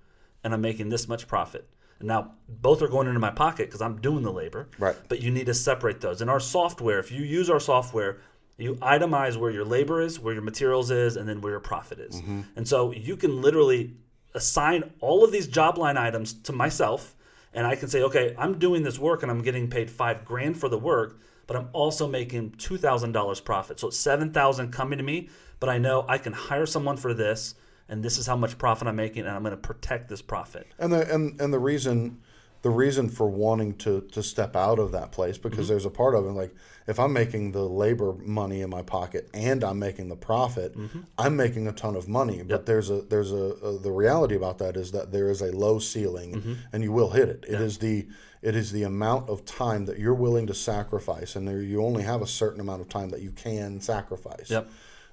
and 0.42 0.54
I'm 0.54 0.60
making 0.60 0.88
this 0.88 1.06
much 1.06 1.28
profit. 1.28 1.68
And 1.98 2.08
now 2.08 2.32
both 2.48 2.82
are 2.82 2.88
going 2.88 3.08
into 3.08 3.20
my 3.20 3.30
pocket 3.30 3.68
because 3.68 3.82
I'm 3.82 4.00
doing 4.00 4.22
the 4.22 4.32
labor. 4.32 4.68
Right. 4.78 4.96
But 5.08 5.20
you 5.20 5.30
need 5.30 5.46
to 5.46 5.54
separate 5.54 6.00
those. 6.00 6.22
In 6.22 6.28
our 6.28 6.40
software, 6.40 6.98
if 6.98 7.12
you 7.12 7.22
use 7.22 7.50
our 7.50 7.60
software, 7.60 8.18
you 8.56 8.76
itemize 8.76 9.36
where 9.36 9.50
your 9.50 9.64
labor 9.64 10.00
is, 10.00 10.20
where 10.20 10.34
your 10.34 10.42
materials 10.42 10.90
is, 10.90 11.16
and 11.16 11.28
then 11.28 11.40
where 11.40 11.52
your 11.52 11.60
profit 11.60 11.98
is. 11.98 12.16
Mm-hmm. 12.16 12.42
And 12.56 12.68
so 12.68 12.92
you 12.92 13.16
can 13.16 13.42
literally 13.42 13.96
assign 14.34 14.90
all 15.00 15.24
of 15.24 15.32
these 15.32 15.46
job 15.46 15.78
line 15.78 15.96
items 15.96 16.32
to 16.32 16.52
myself 16.52 17.14
and 17.54 17.66
I 17.66 17.76
can 17.76 17.88
say, 17.88 18.02
okay, 18.02 18.34
I'm 18.36 18.58
doing 18.58 18.82
this 18.82 18.98
work 18.98 19.22
and 19.22 19.30
I'm 19.30 19.42
getting 19.42 19.70
paid 19.70 19.90
five 19.90 20.24
grand 20.24 20.58
for 20.58 20.68
the 20.68 20.78
work, 20.78 21.20
but 21.46 21.56
I'm 21.56 21.68
also 21.72 22.08
making 22.08 22.52
two 22.52 22.76
thousand 22.76 23.12
dollars 23.12 23.40
profit. 23.40 23.78
So 23.78 23.88
it's 23.88 23.98
seven 23.98 24.32
thousand 24.32 24.72
coming 24.72 24.98
to 24.98 25.04
me, 25.04 25.28
but 25.60 25.68
I 25.68 25.78
know 25.78 26.04
I 26.08 26.18
can 26.18 26.32
hire 26.32 26.66
someone 26.66 26.96
for 26.96 27.14
this, 27.14 27.54
and 27.88 28.02
this 28.02 28.18
is 28.18 28.26
how 28.26 28.36
much 28.36 28.58
profit 28.58 28.88
I'm 28.88 28.96
making, 28.96 29.22
and 29.26 29.30
I'm 29.30 29.42
going 29.42 29.52
to 29.52 29.56
protect 29.56 30.08
this 30.08 30.20
profit. 30.20 30.66
And 30.78 30.92
the 30.92 31.14
and 31.14 31.40
and 31.40 31.52
the 31.52 31.58
reason 31.58 32.20
the 32.64 32.70
reason 32.70 33.08
for 33.10 33.26
wanting 33.28 33.74
to 33.84 33.92
to 34.12 34.22
step 34.22 34.56
out 34.56 34.78
of 34.78 34.88
that 34.92 35.12
place 35.12 35.36
because 35.38 35.66
Mm-hmm. 35.66 35.68
there's 35.68 35.84
a 35.84 35.90
part 36.02 36.14
of 36.14 36.24
it 36.26 36.30
like 36.42 36.52
if 36.86 36.98
I'm 36.98 37.12
making 37.12 37.52
the 37.52 37.62
labor 37.84 38.10
money 38.40 38.60
in 38.62 38.70
my 38.70 38.82
pocket 38.82 39.28
and 39.32 39.62
I'm 39.64 39.78
making 39.78 40.08
the 40.08 40.16
profit, 40.30 40.70
Mm-hmm. 40.76 41.00
I'm 41.24 41.34
making 41.36 41.66
a 41.68 41.72
ton 41.72 41.94
of 41.96 42.08
money. 42.08 42.42
But 42.42 42.64
there's 42.66 42.90
a 42.90 42.98
there's 43.12 43.32
a, 43.32 43.44
a 43.68 43.78
the 43.78 43.92
reality 43.92 44.34
about 44.42 44.56
that 44.58 44.76
is 44.76 44.92
that 44.92 45.12
there 45.12 45.28
is 45.34 45.40
a 45.42 45.50
low 45.64 45.78
ceiling 45.78 46.30
Mm-hmm. 46.34 46.52
and 46.72 46.82
you 46.82 46.92
will 46.98 47.10
hit 47.18 47.28
it. 47.28 47.44
It 47.54 47.60
is 47.68 47.78
the 47.78 48.06
it 48.42 48.54
is 48.56 48.72
the 48.72 48.82
amount 48.84 49.28
of 49.30 49.44
time 49.44 49.82
that 49.88 49.98
you're 49.98 50.20
willing 50.26 50.46
to 50.48 50.54
sacrifice, 50.54 51.30
and 51.36 51.46
there, 51.48 51.62
you 51.62 51.82
only 51.84 52.02
have 52.02 52.20
a 52.22 52.26
certain 52.26 52.60
amount 52.60 52.80
of 52.84 52.88
time 52.88 53.08
that 53.10 53.22
you 53.26 53.30
can 53.30 53.80
sacrifice. 53.80 54.48
Yep. 54.50 54.64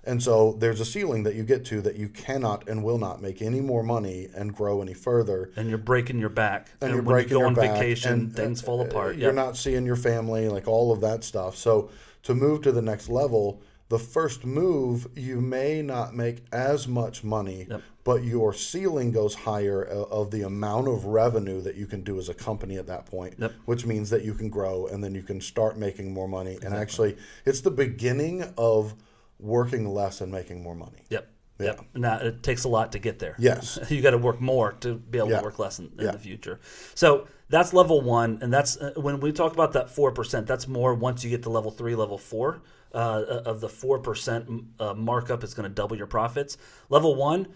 And 0.03 0.21
so 0.21 0.53
there's 0.53 0.79
a 0.79 0.85
ceiling 0.85 1.23
that 1.23 1.35
you 1.35 1.43
get 1.43 1.63
to 1.65 1.81
that 1.81 1.95
you 1.95 2.09
cannot 2.09 2.67
and 2.67 2.83
will 2.83 2.97
not 2.97 3.21
make 3.21 3.41
any 3.41 3.61
more 3.61 3.83
money 3.83 4.29
and 4.35 4.53
grow 4.55 4.81
any 4.81 4.93
further. 4.93 5.51
and 5.55 5.69
you're 5.69 5.77
breaking 5.77 6.19
your 6.19 6.29
back. 6.29 6.69
And, 6.81 6.89
you're 6.91 7.01
when 7.03 7.13
breaking 7.13 7.29
you 7.31 7.35
go 7.35 7.39
your 7.41 7.47
on 7.47 7.53
back, 7.53 7.73
vacation, 7.77 8.11
and 8.13 8.35
things 8.35 8.61
uh, 8.61 8.65
fall 8.65 8.81
uh, 8.81 8.85
apart. 8.85 9.15
You're 9.17 9.27
Yep. 9.27 9.35
not 9.35 9.57
seeing 9.57 9.85
your 9.85 9.95
family, 9.95 10.49
like 10.49 10.67
all 10.67 10.91
of 10.91 11.01
that 11.01 11.23
stuff. 11.23 11.55
So 11.55 11.89
to 12.23 12.33
move 12.33 12.61
to 12.63 12.71
the 12.71 12.81
next 12.81 13.09
level, 13.09 13.61
the 13.89 13.99
first 13.99 14.45
move, 14.45 15.07
you 15.15 15.39
may 15.41 15.81
not 15.81 16.15
make 16.15 16.45
as 16.51 16.87
much 16.87 17.23
money, 17.23 17.67
Yep. 17.69 17.81
but 18.03 18.23
your 18.23 18.53
ceiling 18.53 19.11
goes 19.11 19.35
higher 19.35 19.83
of 19.83 20.31
the 20.31 20.41
amount 20.43 20.87
of 20.87 21.05
revenue 21.05 21.61
that 21.61 21.75
you 21.75 21.85
can 21.85 22.01
do 22.01 22.17
as 22.17 22.27
a 22.29 22.33
company 22.33 22.77
at 22.77 22.87
that 22.87 23.05
point, 23.05 23.35
Yep. 23.37 23.51
which 23.65 23.85
means 23.85 24.09
that 24.09 24.23
you 24.23 24.33
can 24.33 24.49
grow 24.49 24.87
and 24.87 25.03
then 25.03 25.13
you 25.13 25.21
can 25.21 25.39
start 25.41 25.77
making 25.77 26.11
more 26.13 26.27
money. 26.27 26.57
And 26.63 26.73
actually, 26.73 27.17
it's 27.45 27.61
the 27.61 27.69
beginning 27.71 28.45
of 28.57 28.95
working 29.41 29.87
less 29.93 30.21
and 30.21 30.31
making 30.31 30.61
more 30.63 30.75
money. 30.75 31.05
Yep. 31.09 31.27
Yeah. 31.59 31.65
Yep. 31.67 31.85
Now 31.95 32.17
it 32.19 32.43
takes 32.43 32.63
a 32.63 32.69
lot 32.69 32.91
to 32.93 32.99
get 32.99 33.19
there. 33.19 33.35
Yes. 33.37 33.77
you 33.89 34.01
got 34.01 34.11
to 34.11 34.17
work 34.17 34.41
more 34.41 34.73
to 34.81 34.95
be 34.95 35.17
able 35.17 35.29
Yeah. 35.31 35.39
to 35.39 35.43
work 35.43 35.59
less 35.59 35.79
in, 35.79 35.91
in 35.97 36.05
Yeah. 36.05 36.11
the 36.11 36.19
future. 36.19 36.59
So 36.95 37.27
that's 37.49 37.73
level 37.73 38.01
one, 38.01 38.39
and 38.41 38.51
that's 38.51 38.77
uh, 38.77 38.93
when 38.95 39.19
we 39.19 39.31
talk 39.31 39.53
about 39.53 39.73
that 39.73 39.89
four 39.89 40.11
percent. 40.11 40.47
That's 40.47 40.67
more 40.67 40.93
once 40.95 41.23
you 41.23 41.29
get 41.29 41.43
to 41.43 41.49
level 41.49 41.71
three, 41.71 41.95
level 41.95 42.17
four. 42.17 42.61
Uh, 42.93 43.41
of 43.45 43.61
the 43.61 43.69
four 43.69 43.99
percent 43.99 44.49
uh, 44.77 44.93
markup 44.93 45.45
is 45.45 45.53
going 45.53 45.63
to 45.63 45.73
double 45.73 45.95
your 45.95 46.07
profits. 46.07 46.57
Level 46.89 47.15
one, 47.15 47.47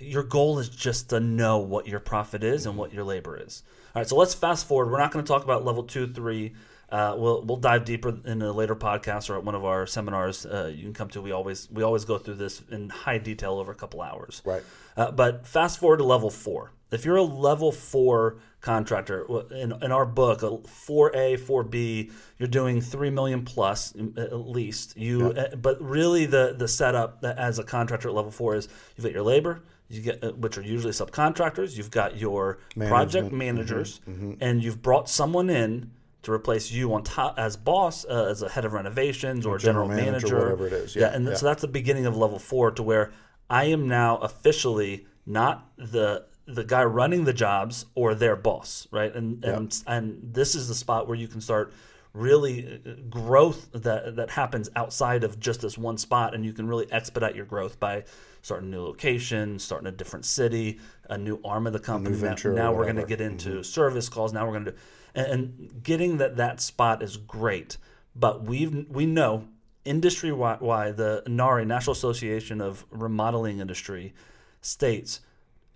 your 0.00 0.24
goal 0.24 0.58
is 0.58 0.68
just 0.68 1.10
to 1.10 1.20
know 1.20 1.58
what 1.58 1.86
your 1.86 2.00
profit 2.00 2.42
is 2.42 2.66
and 2.66 2.76
what 2.76 2.92
your 2.92 3.04
labor 3.04 3.36
is. 3.36 3.62
All 3.94 4.00
right, 4.00 4.08
so 4.08 4.16
let's 4.16 4.34
fast 4.34 4.66
forward. 4.66 4.90
We're 4.90 4.98
not 4.98 5.12
going 5.12 5.24
to 5.24 5.28
talk 5.28 5.44
about 5.44 5.64
level 5.64 5.84
two, 5.84 6.08
three. 6.12 6.54
Uh, 6.92 7.16
we'll 7.16 7.42
we'll 7.42 7.56
dive 7.56 7.86
deeper 7.86 8.14
in 8.26 8.42
a 8.42 8.52
later 8.52 8.76
podcast 8.76 9.30
or 9.30 9.38
at 9.38 9.44
one 9.44 9.54
of 9.54 9.64
our 9.64 9.86
seminars 9.86 10.44
uh, 10.44 10.70
you 10.74 10.82
can 10.82 10.92
come 10.92 11.08
to. 11.08 11.22
We 11.22 11.32
always 11.32 11.70
we 11.70 11.82
always 11.82 12.04
go 12.04 12.18
through 12.18 12.34
this 12.34 12.62
in 12.70 12.90
high 12.90 13.16
detail 13.16 13.54
over 13.54 13.72
a 13.72 13.74
couple 13.74 14.02
hours. 14.02 14.42
Right. 14.44 14.62
Uh, 14.94 15.10
but 15.10 15.46
fast 15.46 15.80
forward 15.80 15.96
to 15.96 16.04
level 16.04 16.28
four. 16.28 16.72
If 16.90 17.06
you're 17.06 17.16
a 17.16 17.22
level 17.22 17.72
four 17.72 18.36
contractor, 18.60 19.26
in, 19.52 19.72
in 19.82 19.90
our 19.90 20.04
book, 20.04 20.42
a 20.42 20.58
four 20.68 21.16
A, 21.16 21.38
four 21.38 21.64
B, 21.64 22.10
you're 22.38 22.46
doing 22.46 22.82
three 22.82 23.08
million 23.08 23.42
plus 23.46 23.94
mm, 23.94 24.18
at 24.18 24.34
least. 24.34 24.94
You, 24.98 25.32
uh, 25.32 25.56
but 25.56 25.80
really 25.80 26.26
the 26.26 26.54
the 26.58 26.68
setup 26.68 27.24
as 27.24 27.58
a 27.58 27.64
contractor 27.64 28.08
at 28.08 28.14
level 28.14 28.30
four 28.30 28.54
is 28.54 28.68
you've 28.94 29.04
got 29.04 29.14
your 29.14 29.22
labor, 29.22 29.62
you 29.88 30.02
get 30.02 30.22
uh, 30.22 30.32
which 30.32 30.58
are 30.58 30.62
usually 30.62 30.92
subcontractors. 30.92 31.74
You've 31.74 31.90
got 31.90 32.18
your 32.18 32.58
project 32.76 33.32
managers, 33.32 34.02
and 34.42 34.62
you've 34.62 34.82
brought 34.82 35.08
someone 35.08 35.48
in 35.48 35.90
to 36.22 36.32
replace 36.32 36.70
you 36.70 36.92
on 36.94 37.02
top 37.02 37.38
as 37.38 37.56
boss, 37.56 38.04
uh, 38.04 38.28
as 38.30 38.42
a 38.42 38.48
head 38.48 38.64
of 38.64 38.72
renovations 38.72 39.44
or, 39.44 39.58
general 39.58 39.88
general, 39.88 40.04
manager, 40.04 40.26
manager, 40.26 40.42
whatever 40.44 40.66
it 40.66 40.72
is. 40.72 40.96
Yeah, 40.96 41.02
Yeah, 41.02 41.16
and 41.16 41.26
yeah. 41.26 41.34
so 41.34 41.46
that's 41.46 41.62
the 41.62 41.68
beginning 41.68 42.06
of 42.06 42.16
level 42.16 42.38
four, 42.38 42.70
to 42.72 42.82
where 42.82 43.12
I 43.50 43.64
am 43.64 43.88
now 43.88 44.18
officially 44.18 45.06
not 45.26 45.70
the 45.76 46.26
the 46.46 46.64
guy 46.64 46.82
running 46.84 47.24
the 47.24 47.32
jobs 47.32 47.86
or 47.94 48.14
their 48.14 48.36
boss, 48.36 48.88
right? 48.90 49.14
And 49.14 49.44
and 49.44 49.82
and 49.86 50.34
this 50.34 50.54
is 50.54 50.68
the 50.68 50.74
spot 50.74 51.06
where 51.06 51.16
you 51.16 51.28
can 51.28 51.40
start 51.40 51.72
really 52.14 52.80
uh, 52.84 52.90
growth 53.08 53.70
that 53.72 54.16
that 54.16 54.30
happens 54.30 54.68
outside 54.76 55.24
of 55.24 55.38
just 55.40 55.60
this 55.62 55.78
one 55.78 55.96
spot, 55.98 56.34
and 56.34 56.44
you 56.44 56.52
can 56.52 56.66
really 56.66 56.90
expedite 56.92 57.34
your 57.34 57.46
growth 57.46 57.80
by 57.80 58.04
starting 58.42 58.68
a 58.68 58.70
new 58.70 58.82
location, 58.82 59.58
starting 59.58 59.86
a 59.86 59.92
different 59.92 60.24
city, 60.24 60.78
a 61.08 61.16
new 61.16 61.40
arm 61.44 61.66
of 61.66 61.72
the 61.72 61.78
company. 61.78 62.16
Now- 62.16 62.34
now 62.56 62.72
we're 62.72 62.84
going 62.84 62.96
to 62.96 63.02
get 63.08 63.20
into 63.20 63.62
service 63.62 64.08
calls. 64.08 64.32
Now 64.32 64.46
we're 64.46 64.52
going 64.52 64.64
to, 64.66 64.74
and, 65.14 65.26
and 65.26 65.82
getting 65.82 66.18
that 66.18 66.36
that 66.36 66.60
spot 66.60 67.02
is 67.02 67.16
great. 67.16 67.76
But 68.14 68.44
we've 68.44 68.86
we 68.90 69.06
know 69.06 69.48
industry 69.84 70.32
wide, 70.32 70.96
the 70.96 71.22
NARI 71.26 71.64
National 71.64 71.92
Association 71.92 72.60
of 72.60 72.84
Remodeling 72.90 73.58
Industry 73.60 74.12
states 74.60 75.20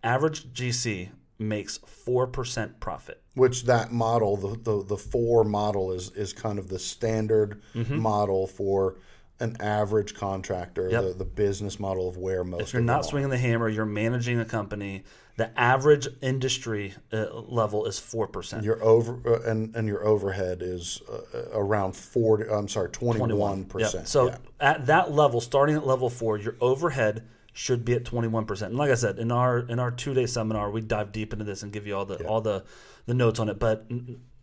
average 0.02 0.52
GC 0.52 1.10
makes 1.38 1.78
four 1.78 2.26
percent 2.26 2.78
profit. 2.80 3.22
Which 3.36 3.64
that 3.64 3.92
model 3.92 4.36
the, 4.36 4.56
the 4.58 4.82
the 4.84 4.96
four 4.96 5.44
model 5.44 5.92
is 5.92 6.10
is 6.16 6.32
kind 6.32 6.58
of 6.58 6.68
the 6.68 6.78
standard 6.78 7.62
Mm-hmm. 7.74 7.98
model 7.98 8.46
for 8.48 8.96
an 9.38 9.56
average 9.60 10.14
contractor 10.14 10.88
Yep. 10.90 11.02
the, 11.04 11.12
the 11.12 11.24
business 11.26 11.78
model 11.78 12.08
of 12.08 12.16
where 12.16 12.42
most 12.42 12.62
If 12.62 12.72
you're 12.72 12.82
not 12.82 13.04
swinging 13.04 13.28
the 13.30 13.36
hammer, 13.38 13.68
you're 13.68 13.84
managing 13.84 14.40
a 14.40 14.46
company. 14.46 15.04
The 15.36 15.50
average 15.60 16.08
industry 16.22 16.94
uh, 17.12 17.26
level 17.40 17.84
is 17.84 17.98
four 17.98 18.26
percent. 18.26 18.64
your 18.64 18.82
over 18.82 19.18
uh, 19.26 19.50
and 19.50 19.76
and 19.76 19.86
your 19.86 20.02
overhead 20.06 20.62
is 20.62 21.02
uh, 21.12 21.40
around 21.52 21.94
40 21.94 22.44
I'm 22.50 22.68
sorry 22.68 22.88
21%. 22.88 23.92
Yep. 23.92 24.06
So 24.06 24.28
yeah. 24.28 24.36
at 24.60 24.86
that 24.86 25.12
level, 25.12 25.42
starting 25.42 25.76
at 25.76 25.86
level 25.86 26.08
four, 26.08 26.38
your 26.38 26.56
overhead 26.62 27.22
should 27.56 27.86
be 27.86 27.94
at 27.94 28.04
21%. 28.04 28.62
And 28.62 28.76
like 28.76 28.90
I 28.90 28.94
said, 28.94 29.18
in 29.18 29.32
our 29.32 29.60
in 29.60 29.78
our 29.78 29.90
two 29.90 30.12
day 30.12 30.26
seminar, 30.26 30.70
we 30.70 30.82
dive 30.82 31.10
deep 31.10 31.32
into 31.32 31.44
this 31.44 31.62
and 31.62 31.72
give 31.72 31.86
you 31.86 31.96
all 31.96 32.04
the 32.04 32.26
all 32.26 32.42
the 32.42 32.64
the 33.06 33.14
notes 33.14 33.40
on 33.40 33.48
it. 33.48 33.58
But 33.58 33.86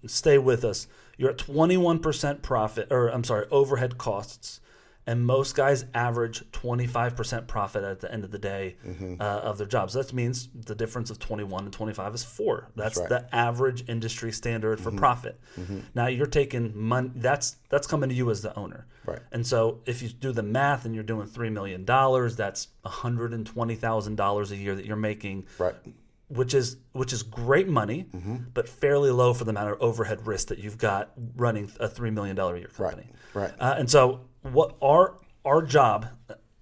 stay 0.08 0.40
with 0.40 0.66
us. 0.66 0.88
You're 1.18 1.30
at 1.30 1.38
21% 1.38 2.42
profit, 2.42 2.88
or 2.92 3.10
I'm 3.10 3.24
sorry, 3.24 3.46
overhead 3.52 4.00
costs. 4.00 4.60
And 5.06 5.26
most 5.26 5.56
guys 5.56 5.84
average 5.94 6.50
25% 6.52 7.46
profit 7.48 7.84
at 7.84 8.00
the 8.00 8.12
end 8.12 8.24
of 8.24 8.32
the 8.32 8.40
day 8.40 8.76
Mm-hmm. 8.88 9.16
uh, 9.20 9.24
of 9.40 9.58
their 9.58 9.68
jobs. 9.68 9.94
That 9.94 10.14
means 10.14 10.48
the 10.54 10.76
difference 10.76 11.10
of 11.10 11.20
21 11.20 11.66
and 11.66 11.74
25 11.74 12.16
is 12.16 12.24
four. 12.24 12.72
That's, 12.76 12.98
right. 12.98 13.10
Mm-hmm. 13.10 13.26
the 13.28 13.36
average 13.36 13.84
industry 13.90 14.32
standard 14.32 14.80
for 14.80 14.92
profit. 14.92 15.40
Now 15.96 16.08
you're 16.08 16.26
taking 16.28 16.72
money. 16.78 17.12
That's 17.16 17.58
that's 17.70 17.88
coming 17.88 18.10
to 18.10 18.16
you 18.16 18.30
as 18.32 18.42
the 18.42 18.56
owner. 18.58 18.88
Right. 19.06 19.20
And 19.32 19.46
so 19.46 19.82
if 19.86 20.02
you 20.02 20.10
do 20.10 20.32
the 20.32 20.44
math 20.44 20.86
and 20.86 20.94
you're 20.96 21.04
doing 21.04 21.28
three 21.28 21.50
million 21.50 21.84
dollars, 21.86 22.36
that's 22.36 22.70
hundred 22.86 23.34
and 23.34 23.46
twenty 23.46 23.76
thousand 23.76 24.16
dollars 24.16 24.52
a 24.52 24.56
year 24.56 24.76
that 24.76 24.86
you're 24.86 24.96
making, 24.96 25.48
right 25.58 25.76
which 26.30 26.54
is 26.54 26.78
which 26.94 27.12
is 27.14 27.22
great 27.24 27.68
money, 27.68 28.06
Mm-hmm. 28.16 28.36
but 28.54 28.68
fairly 28.70 29.12
low 29.12 29.34
for 29.34 29.44
the 29.44 29.52
amount 29.52 29.70
of 29.72 29.82
overhead 29.82 30.26
risk 30.26 30.48
that 30.48 30.58
you've 30.60 30.78
got 30.78 31.12
running 31.36 31.70
a 31.80 31.88
three 31.88 32.10
million 32.12 32.36
dollar 32.36 32.56
a 32.56 32.60
year 32.60 32.70
company. 32.70 33.10
right. 33.34 33.52
Uh, 33.60 33.76
and 33.78 33.90
so 33.90 34.22
what 34.44 34.76
our 34.82 35.20
our 35.46 35.62
job 35.62 36.08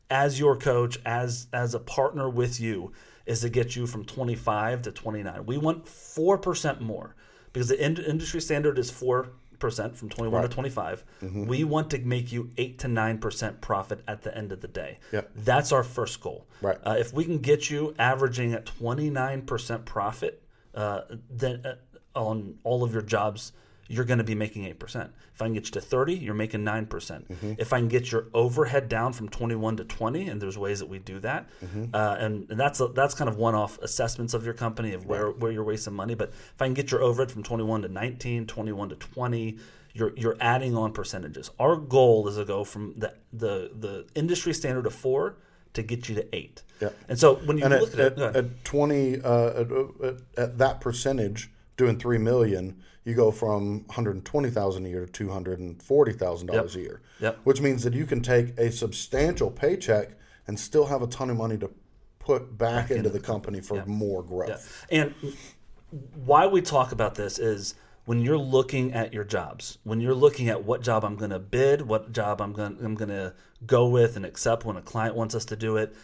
as 0.10 0.40
your 0.40 0.58
coach, 0.58 1.00
as 1.06 1.48
as 1.54 1.74
a 1.74 1.80
partner 1.80 2.30
with 2.30 2.60
you, 2.60 2.92
is 3.26 3.42
to 3.42 3.50
get 3.50 3.76
you 3.76 3.88
from 3.88 4.06
25 4.06 4.84
to 4.84 4.92
29. 4.92 5.46
We 5.46 5.58
want 5.58 5.88
four 5.88 6.38
percent 6.38 6.82
more 6.82 7.16
because 7.54 7.70
the 7.70 7.84
in- 7.84 7.98
industry 7.98 8.42
standard 8.42 8.78
is 8.78 8.92
four 8.92 9.30
percent 9.58 9.96
from 9.96 10.10
21 10.10 10.42
to 10.42 10.50
25. 10.50 11.04
Mm-hmm. 11.22 11.46
We 11.46 11.64
want 11.64 11.92
to 11.92 12.00
make 12.00 12.32
you 12.32 12.52
eight 12.58 12.80
to 12.80 12.88
nine 12.88 13.20
percent 13.20 13.62
profit 13.62 14.04
at 14.08 14.24
the 14.24 14.36
end 14.38 14.52
of 14.52 14.62
the 14.62 14.68
day. 14.68 15.00
Yep. 15.14 15.32
That's 15.36 15.72
our 15.72 15.84
first 15.84 16.20
goal. 16.20 16.48
Right. 16.62 16.78
Uh, 16.84 16.96
if 17.00 17.14
we 17.14 17.24
can 17.24 17.38
get 17.38 17.70
you 17.70 17.96
averaging 17.98 18.54
at 18.54 18.66
29 18.66 19.44
percent 19.44 19.86
profit, 19.86 20.44
uh, 20.76 21.02
then 21.30 21.66
uh, 21.66 21.76
on 22.20 22.60
all 22.64 22.84
of 22.84 22.92
your 22.92 23.02
jobs, 23.02 23.54
you're 23.92 24.06
going 24.06 24.20
to 24.20 24.24
be 24.24 24.36
making 24.36 24.64
8%. 24.64 25.10
If 25.34 25.42
I 25.42 25.46
can 25.46 25.54
get 25.54 25.66
you 25.66 25.72
to 25.72 25.82
30, 25.82 26.16
you're 26.16 26.34
making 26.34 26.62
9%. 26.62 26.90
percent 26.90 27.28
Mm-hmm. 27.30 27.54
If 27.58 27.74
I 27.74 27.80
can 27.80 27.88
get 27.88 28.12
your 28.12 28.28
overhead 28.34 28.88
down 28.90 29.14
from 29.14 29.28
21 29.30 29.78
to 29.78 29.84
20, 29.84 30.30
and 30.30 30.42
there's 30.42 30.58
ways 30.58 30.80
that 30.80 30.88
we 30.88 31.00
do 31.00 31.20
that, 31.20 31.50
Mm-hmm. 31.64 31.86
uh, 31.94 32.16
and, 32.20 32.50
and 32.50 32.60
that's 32.60 32.80
a, 32.80 32.88
that's 32.88 33.14
kind 33.14 33.30
of 33.30 33.36
one-off 33.36 33.78
assessments 33.80 34.34
of 34.34 34.46
your 34.46 34.54
company 34.54 34.94
of 34.94 35.06
where, 35.06 35.32
where 35.32 35.52
you're 35.52 35.64
wasting 35.64 35.94
money. 35.94 36.16
But 36.16 36.30
if 36.30 36.62
I 36.62 36.66
can 36.66 36.74
get 36.74 36.92
your 36.92 37.02
overhead 37.02 37.32
from 37.32 37.44
21 37.44 37.84
to 37.84 37.88
19, 37.90 38.48
21 38.48 38.90
to 38.90 38.96
20, 38.96 39.58
you're 39.94 40.14
you're 40.16 40.38
adding 40.40 40.76
on 40.76 40.94
percentages. 40.94 41.52
Our 41.60 41.76
goal 41.76 42.28
is 42.30 42.38
to 42.38 42.46
go 42.46 42.64
from 42.64 42.94
the 42.98 43.14
the 43.34 43.72
the 43.78 44.08
industry 44.16 44.54
standard 44.54 44.86
of 44.86 44.96
four 44.96 45.36
to 45.74 45.84
get 45.84 46.08
you 46.08 46.16
to 46.16 46.36
eight. 46.36 46.64
Yeah. 46.80 46.90
And 47.10 47.20
so 47.20 47.36
when 47.36 47.58
you 47.58 47.66
and 47.66 47.74
look 47.74 47.94
at, 47.94 48.18
at, 48.18 48.18
it, 48.18 48.36
at 48.36 48.66
20 48.66 49.22
uh, 49.22 49.48
at, 49.62 50.16
at 50.38 50.58
that 50.58 50.82
percentage 50.82 51.50
doing 51.78 51.98
3 51.98 52.18
million 52.18 52.82
you 53.04 53.16
go 53.16 53.32
from 53.32 53.80
120,000 53.88 54.86
a 54.86 54.90
year 54.90 55.06
to 55.06 55.12
240,000 55.12 56.48
dollars 56.48 56.76
a 56.76 56.80
year. 56.80 57.02
Yep. 57.20 57.40
which 57.44 57.62
means 57.62 57.84
that 57.84 57.94
you 57.94 58.06
can 58.06 58.22
take 58.22 58.58
a 58.58 58.72
substantial 58.72 59.50
paycheck 59.50 60.12
and 60.48 60.60
still 60.60 60.86
have 60.86 61.02
a 61.02 61.08
ton 61.08 61.30
of 61.30 61.38
money 61.38 61.58
to 61.58 61.70
put 62.20 62.58
back, 62.58 62.92
into, 62.92 63.10
the 63.10 63.20
company. 63.20 63.62
for 63.62 63.84
more 63.86 64.24
growth. 64.24 64.86
And 64.92 65.14
why 66.24 66.48
we 66.48 66.62
talk 66.62 66.92
about 66.92 67.16
this 67.16 67.40
is 67.40 67.76
when 68.06 68.20
you're 68.20 68.38
looking 68.38 68.94
at 68.94 69.14
your 69.14 69.24
jobs, 69.24 69.78
when 69.84 70.02
you're 70.02 70.16
looking 70.16 70.50
at 70.50 70.64
what 70.64 70.82
job 70.82 71.04
I'm 71.04 71.16
going 71.16 71.32
to 71.32 71.40
bid, 71.40 71.82
what 71.82 72.12
job 72.12 72.42
I'm 72.42 72.54
going 72.54 72.78
I'm 72.84 72.96
going 72.96 73.10
to 73.10 73.34
go 73.66 73.88
with 73.88 74.16
and 74.16 74.26
accept 74.26 74.66
when 74.66 74.78
a 74.78 74.82
client 74.82 75.16
wants 75.16 75.36
us 75.36 75.46
to 75.46 75.56
do 75.56 75.78
it. 75.78 75.96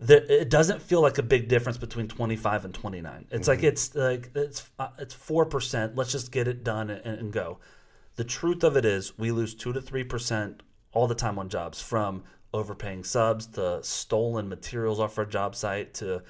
The, 0.00 0.40
it 0.40 0.48
doesn't 0.48 0.80
feel 0.80 1.02
like 1.02 1.18
a 1.18 1.22
big 1.22 1.48
difference 1.48 1.76
between 1.76 2.08
25 2.08 2.64
and 2.64 2.74
29. 2.74 3.26
It's 3.30 3.46
like 3.46 3.62
it's 3.62 3.94
like 3.94 4.30
it's 4.34 4.68
uh, 4.78 4.88
it's 4.98 5.12
four 5.12 5.44
percent. 5.44 5.94
Let's 5.94 6.10
just 6.10 6.32
get 6.32 6.48
it 6.48 6.64
done 6.64 6.88
and, 6.88 7.18
and 7.18 7.32
go. 7.32 7.58
The 8.16 8.24
truth 8.24 8.64
of 8.64 8.76
it 8.76 8.84
is, 8.84 9.18
we 9.18 9.30
lose 9.30 9.54
two 9.54 9.72
to 9.74 9.80
three 9.80 10.04
percent 10.04 10.62
all 10.92 11.06
the 11.06 11.14
time 11.14 11.38
on 11.38 11.50
jobs, 11.50 11.82
from 11.82 12.24
overpaying 12.52 13.04
subs 13.04 13.46
to 13.46 13.80
stolen 13.82 14.48
materials 14.48 14.98
off 14.98 15.18
our 15.18 15.26
job 15.26 15.54
site 15.54 15.94
to 15.94 16.22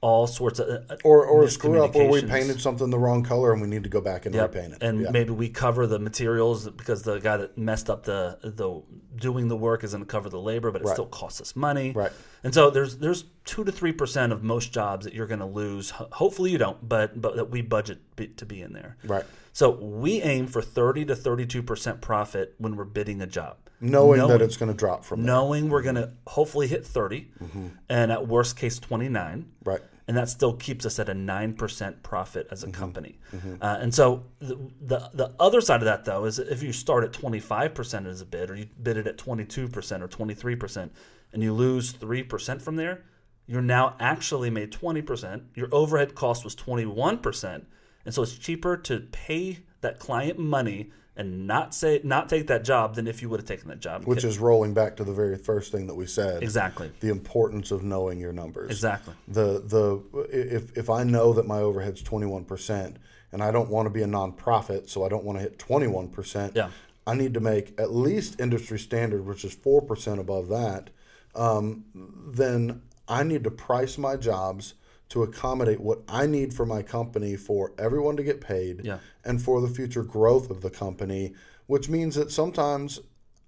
all 0.00 0.26
sorts 0.28 0.60
of 0.60 0.68
uh, 0.90 0.96
Or 1.02 1.24
or 1.26 1.48
screw 1.48 1.82
up 1.82 1.94
where 1.94 2.08
we 2.08 2.22
painted 2.22 2.60
something 2.60 2.88
the 2.90 2.98
wrong 2.98 3.24
color 3.24 3.52
and 3.52 3.60
we 3.60 3.66
need 3.66 3.82
to 3.82 3.88
go 3.88 4.00
back 4.00 4.26
and 4.26 4.34
Yep. 4.34 4.54
repaint 4.54 4.72
it. 4.74 4.82
And 4.82 5.00
Yeah. 5.00 5.10
maybe 5.10 5.30
we 5.30 5.48
cover 5.48 5.86
the 5.88 5.98
materials 5.98 6.68
because 6.70 7.02
the 7.02 7.18
guy 7.18 7.36
that 7.38 7.58
messed 7.58 7.90
up 7.90 8.04
the 8.04 8.38
the 8.42 8.80
doing 9.16 9.48
the 9.48 9.56
work 9.56 9.82
is 9.82 9.90
going 9.92 10.04
to 10.04 10.08
cover 10.08 10.28
the 10.28 10.38
labor, 10.40 10.70
but 10.70 10.82
it 10.82 10.84
Right. 10.86 10.92
still 10.94 11.06
costs 11.06 11.40
us 11.40 11.56
money. 11.56 11.92
Right. 11.92 12.12
And 12.44 12.54
so 12.54 12.70
there's 12.70 12.98
there's 12.98 13.24
two 13.44 13.64
to 13.64 13.72
three 13.72 13.92
percent 13.92 14.32
of 14.32 14.44
most 14.44 14.72
jobs 14.72 15.04
that 15.04 15.14
you're 15.14 15.26
going 15.26 15.40
to 15.40 15.46
lose. 15.46 15.90
Hopefully 15.90 16.52
you 16.52 16.58
don't, 16.58 16.88
but 16.88 17.20
but 17.20 17.34
that 17.36 17.50
we 17.50 17.60
budget 17.62 17.98
be, 18.18 18.26
to 18.28 18.44
be 18.46 18.60
in 18.60 18.72
there. 18.74 18.96
Right. 19.04 19.24
So 19.52 19.70
we 19.70 20.20
aim 20.22 20.46
for 20.46 20.60
thirty 20.62 21.04
to 21.06 21.16
thirty 21.16 21.46
two 21.46 21.62
percent 21.62 22.00
profit 22.00 22.54
when 22.58 22.76
we're 22.76 22.84
bidding 22.84 23.22
a 23.22 23.26
job. 23.26 23.56
knowing, 23.80 24.18
knowing- 24.18 24.30
that 24.32 24.42
it's 24.42 24.56
going 24.56 24.70
to 24.70 24.76
drop 24.76 25.04
from. 25.04 25.24
Knowing 25.24 25.68
we're 25.70 25.82
going 25.82 25.94
to 25.94 26.10
hopefully 26.26 26.66
hit 26.66 26.84
30 26.86 27.30
Mm-hmm. 27.42 27.66
and 27.88 28.10
at 28.12 28.26
worst 28.26 28.56
case 28.56 28.78
29 28.80 29.46
Right. 29.64 29.80
and 30.08 30.16
that 30.16 30.28
still 30.28 30.54
keeps 30.54 30.84
us 30.84 30.98
at 30.98 31.08
a 31.08 31.14
9% 31.14 32.02
profit 32.02 32.48
as 32.50 32.62
a 32.64 32.66
Mm-hmm. 32.66 32.80
company. 32.80 33.18
Uh, 33.60 33.78
and 33.80 33.94
so 33.94 34.24
the, 34.40 34.56
the 34.80 35.10
the 35.14 35.34
other 35.38 35.60
side 35.60 35.80
of 35.80 35.86
that 35.86 36.04
though 36.04 36.24
is 36.24 36.38
if 36.40 36.62
you 36.62 36.72
start 36.72 37.04
at 37.04 37.12
25% 37.12 38.06
as 38.06 38.20
a 38.20 38.26
bid 38.26 38.50
or 38.50 38.56
you 38.56 38.66
bid 38.82 38.96
it 38.96 39.06
at 39.06 39.16
22% 39.16 40.02
or 40.02 40.08
23% 40.08 40.90
and 41.32 41.42
you 41.42 41.52
lose 41.52 41.92
3% 41.92 42.62
from 42.62 42.76
there, 42.76 43.02
you're 43.46 43.62
now 43.62 43.94
actually 44.00 44.50
made 44.50 44.70
20%. 44.72 45.42
Your 45.54 45.68
overhead 45.72 46.14
cost 46.14 46.44
was 46.44 46.54
21%. 46.56 47.64
And 48.08 48.14
so 48.14 48.22
it's 48.22 48.38
cheaper 48.38 48.78
to 48.78 49.00
pay 49.00 49.58
that 49.82 49.98
client 49.98 50.38
money 50.38 50.92
and 51.14 51.46
not 51.46 51.74
say 51.74 52.00
not 52.02 52.30
take 52.30 52.46
that 52.46 52.64
job 52.64 52.94
than 52.94 53.06
if 53.06 53.20
you 53.20 53.28
would 53.28 53.38
have 53.38 53.46
taken 53.46 53.68
that 53.68 53.80
job. 53.80 54.06
Which 54.06 54.24
is 54.24 54.38
rolling 54.38 54.72
back 54.72 54.96
to 54.96 55.04
the 55.04 55.12
very 55.12 55.36
first 55.36 55.72
thing 55.72 55.86
that 55.88 55.94
we 55.94 56.06
said. 56.06 56.42
exactly. 56.42 56.90
The 57.00 57.10
importance 57.10 57.70
of 57.70 57.84
knowing 57.84 58.18
your 58.18 58.32
numbers. 58.32 58.70
Exactly. 58.70 59.12
The 59.28 59.60
the 59.60 60.26
if 60.32 60.74
if 60.74 60.88
I 60.88 61.04
know 61.04 61.34
that 61.34 61.46
my 61.46 61.58
overhead's 61.58 62.00
twenty 62.00 62.24
one 62.24 62.46
percent 62.46 62.96
and 63.30 63.42
I 63.42 63.50
don't 63.50 63.68
want 63.68 63.84
to 63.84 63.90
be 63.90 64.00
a 64.00 64.06
nonprofit, 64.06 64.88
so 64.88 65.04
I 65.04 65.10
don't 65.10 65.24
want 65.24 65.36
to 65.36 65.42
hit 65.42 65.58
twenty 65.58 65.86
one 65.86 66.08
percent. 66.08 66.54
Yeah. 66.56 66.70
I 67.06 67.12
need 67.12 67.34
to 67.34 67.40
make 67.40 67.78
at 67.78 67.92
least 67.92 68.40
industry 68.40 68.78
standard, 68.78 69.26
which 69.26 69.44
is 69.44 69.52
four 69.52 69.82
percent 69.82 70.18
above 70.18 70.48
that. 70.48 70.88
Um, 71.34 71.84
then 72.26 72.80
I 73.06 73.22
need 73.22 73.44
to 73.44 73.50
price 73.50 73.98
my 73.98 74.16
jobs 74.16 74.72
to 75.10 75.22
accommodate 75.22 75.80
what 75.80 76.02
I 76.08 76.26
need 76.26 76.52
for 76.52 76.66
my 76.66 76.82
company 76.82 77.36
for 77.36 77.72
everyone 77.78 78.16
to 78.16 78.22
get 78.22 78.40
paid 78.40 78.84
Yeah. 78.84 78.98
and 79.24 79.40
for 79.42 79.60
the 79.60 79.68
future 79.68 80.02
growth 80.02 80.50
of 80.50 80.60
the 80.60 80.70
company, 80.70 81.34
which 81.66 81.88
means 81.88 82.14
that 82.16 82.30
sometimes 82.30 83.00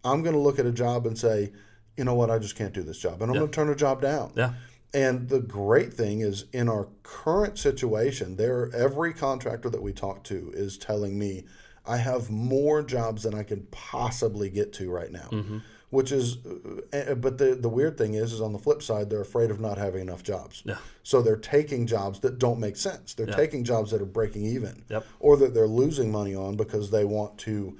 I'm 0.04 0.22
going 0.22 0.34
to 0.34 0.40
look 0.40 0.58
at 0.58 0.66
a 0.66 0.72
job 0.72 1.06
and 1.06 1.18
say, 1.18 1.52
you 1.96 2.04
know 2.04 2.14
what, 2.14 2.30
I 2.30 2.38
just 2.38 2.56
can't 2.56 2.72
do 2.72 2.82
this 2.82 2.98
job. 2.98 3.20
And 3.20 3.30
I'm 3.30 3.36
going 3.36 3.50
to 3.50 3.54
turn 3.54 3.68
a 3.68 3.74
job 3.76 4.00
down. 4.00 4.32
Yeah. 4.34 4.54
And 4.94 5.28
the 5.28 5.40
great 5.40 5.92
thing 5.92 6.20
is, 6.20 6.46
in 6.52 6.68
our 6.68 6.88
current 7.02 7.58
situation, 7.58 8.36
there 8.36 8.70
every 8.74 9.12
contractor 9.12 9.70
that 9.70 9.82
we 9.82 9.92
talk 9.92 10.24
to 10.24 10.50
is 10.54 10.78
telling 10.78 11.18
me, 11.18 11.44
I 11.86 11.98
have 11.98 12.30
more 12.30 12.82
jobs 12.82 13.22
than 13.22 13.34
I 13.34 13.42
can 13.42 13.66
possibly 13.70 14.50
get 14.50 14.72
to 14.74 14.90
right 14.90 15.12
now. 15.12 15.28
Mm-hmm. 15.30 15.58
Which 15.90 16.12
is, 16.12 16.38
uh, 16.92 17.16
but 17.16 17.38
the 17.38 17.56
the 17.56 17.68
weird 17.68 17.98
thing 17.98 18.14
is, 18.14 18.32
is 18.32 18.40
on 18.40 18.52
the 18.52 18.60
flip 18.60 18.80
side, 18.80 19.10
they're 19.10 19.20
afraid 19.20 19.50
of 19.50 19.58
not 19.58 19.76
having 19.76 20.02
enough 20.02 20.22
jobs. 20.22 20.62
Yeah. 20.64 20.76
So 21.02 21.20
they're 21.20 21.36
taking 21.36 21.86
jobs 21.88 22.20
that 22.20 22.38
don't 22.38 22.60
make 22.60 22.76
sense. 22.76 23.14
They're 23.14 23.26
taking 23.26 23.64
jobs 23.64 23.90
that 23.90 24.00
are 24.00 24.06
breaking 24.06 24.44
even, 24.46 24.84
Yep. 24.88 25.04
or 25.18 25.36
that 25.38 25.52
they're 25.52 25.66
losing 25.66 26.12
money 26.12 26.34
on 26.36 26.54
because 26.56 26.90
they 26.92 27.04
want 27.04 27.38
to 27.38 27.76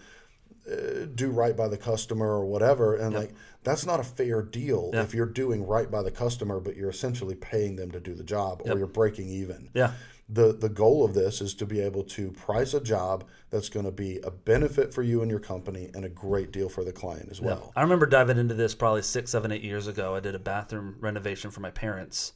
uh, 0.70 1.06
do 1.14 1.30
right 1.30 1.56
by 1.56 1.68
the 1.68 1.76
customer 1.76 2.26
or 2.26 2.46
whatever. 2.46 2.96
And 2.96 3.14
like 3.14 3.32
that's 3.62 3.86
not 3.86 4.00
a 4.00 4.04
fair 4.04 4.42
deal 4.42 4.90
if 4.92 5.14
you're 5.14 5.26
doing 5.26 5.64
right 5.66 5.88
by 5.90 6.02
the 6.02 6.10
customer, 6.10 6.58
but 6.58 6.76
you're 6.76 6.90
essentially 6.90 7.36
paying 7.36 7.76
them 7.76 7.92
to 7.92 8.00
do 8.00 8.14
the 8.14 8.24
job, 8.24 8.62
or 8.64 8.76
you're 8.76 8.86
breaking 8.88 9.28
even. 9.28 9.68
Yeah. 9.72 9.92
The 10.32 10.52
the 10.52 10.68
goal 10.68 11.04
of 11.04 11.12
this 11.12 11.40
is 11.40 11.54
to 11.54 11.66
be 11.66 11.80
able 11.80 12.04
to 12.04 12.30
price 12.30 12.72
a 12.72 12.80
job 12.80 13.24
that's 13.50 13.68
going 13.68 13.84
to 13.84 13.90
be 13.90 14.20
a 14.22 14.30
benefit 14.30 14.94
for 14.94 15.02
you 15.02 15.22
and 15.22 15.30
your 15.30 15.40
company 15.40 15.90
and 15.92 16.04
a 16.04 16.08
great 16.08 16.52
deal 16.52 16.68
for 16.68 16.84
the 16.84 16.92
client 16.92 17.28
as 17.30 17.40
well. 17.40 17.72
I 17.74 17.82
remember 17.82 18.06
diving 18.06 18.38
into 18.38 18.54
this 18.54 18.74
probably 18.74 19.02
six, 19.02 19.32
seven, 19.32 19.50
eight 19.50 19.62
years 19.62 19.88
ago. 19.88 20.14
I 20.14 20.20
did 20.20 20.36
a 20.36 20.38
bathroom 20.38 20.96
renovation 21.00 21.50
for 21.50 21.60
my 21.60 21.72
parents, 21.72 22.32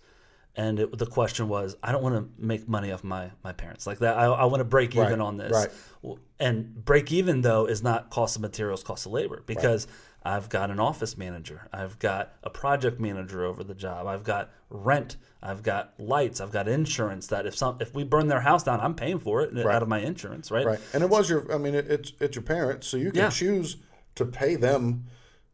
and 0.57 0.80
it, 0.80 0.98
the 0.98 1.07
question 1.07 1.48
was, 1.48 1.76
I 1.85 1.92
don't 1.92 2.02
want 2.02 2.16
to 2.16 2.44
make 2.44 2.68
money 2.68 2.90
off 2.90 3.04
my 3.04 3.30
my 3.44 3.52
parents 3.52 3.87
like 3.87 4.00
that. 4.00 4.18
I, 4.18 4.24
I 4.24 4.44
want 4.46 4.61
to 4.61 4.64
break 4.64 4.96
even 4.96 5.09
Right, 5.11 5.20
on 5.20 5.37
this, 5.37 5.52
right. 5.52 6.18
And 6.40 6.85
break 6.85 7.12
even 7.12 7.42
though 7.42 7.66
is 7.66 7.83
not 7.83 8.11
cost 8.11 8.35
of 8.35 8.42
materials, 8.42 8.83
cost 8.83 9.07
of 9.07 9.12
labor 9.12 9.42
because. 9.46 9.87
I've 10.24 10.48
got 10.48 10.70
an 10.70 10.80
office 10.80 11.18
manager. 11.18 11.68
I've 11.72 11.98
got 11.98 12.32
a 12.42 12.50
project 12.50 12.98
manager 12.98 13.44
over 13.44 13.62
the 13.62 13.74
job. 13.74 14.06
I've 14.06 14.24
got 14.24 14.50
rent. 14.70 15.16
I've 15.42 15.62
got 15.62 15.92
lights. 15.98 16.40
I've 16.40 16.50
got 16.50 16.66
insurance. 16.66 17.26
That 17.26 17.44
if 17.46 17.54
some 17.56 17.76
if 17.80 17.94
we 17.94 18.04
burn 18.04 18.28
their 18.28 18.40
house 18.40 18.62
down, 18.62 18.80
I'm 18.80 18.94
paying 18.94 19.18
for 19.18 19.42
it 19.42 19.56
out 19.66 19.82
of 19.82 19.88
my 19.88 19.98
insurance, 20.00 20.50
right? 20.50 20.64
Right. 20.64 20.80
And 20.94 21.02
it 21.02 21.10
was 21.10 21.28
your 21.28 21.52
I 21.52 21.58
mean 21.58 21.74
it, 21.74 21.90
it's 21.90 22.12
it's 22.20 22.37
your 22.37 22.42
parents, 22.42 22.87
so 22.87 22.96
you 22.96 23.10
can 23.10 23.20
Yeah. 23.24 23.30
choose 23.30 23.76
to 24.14 24.24
pay 24.24 24.54
them 24.56 25.04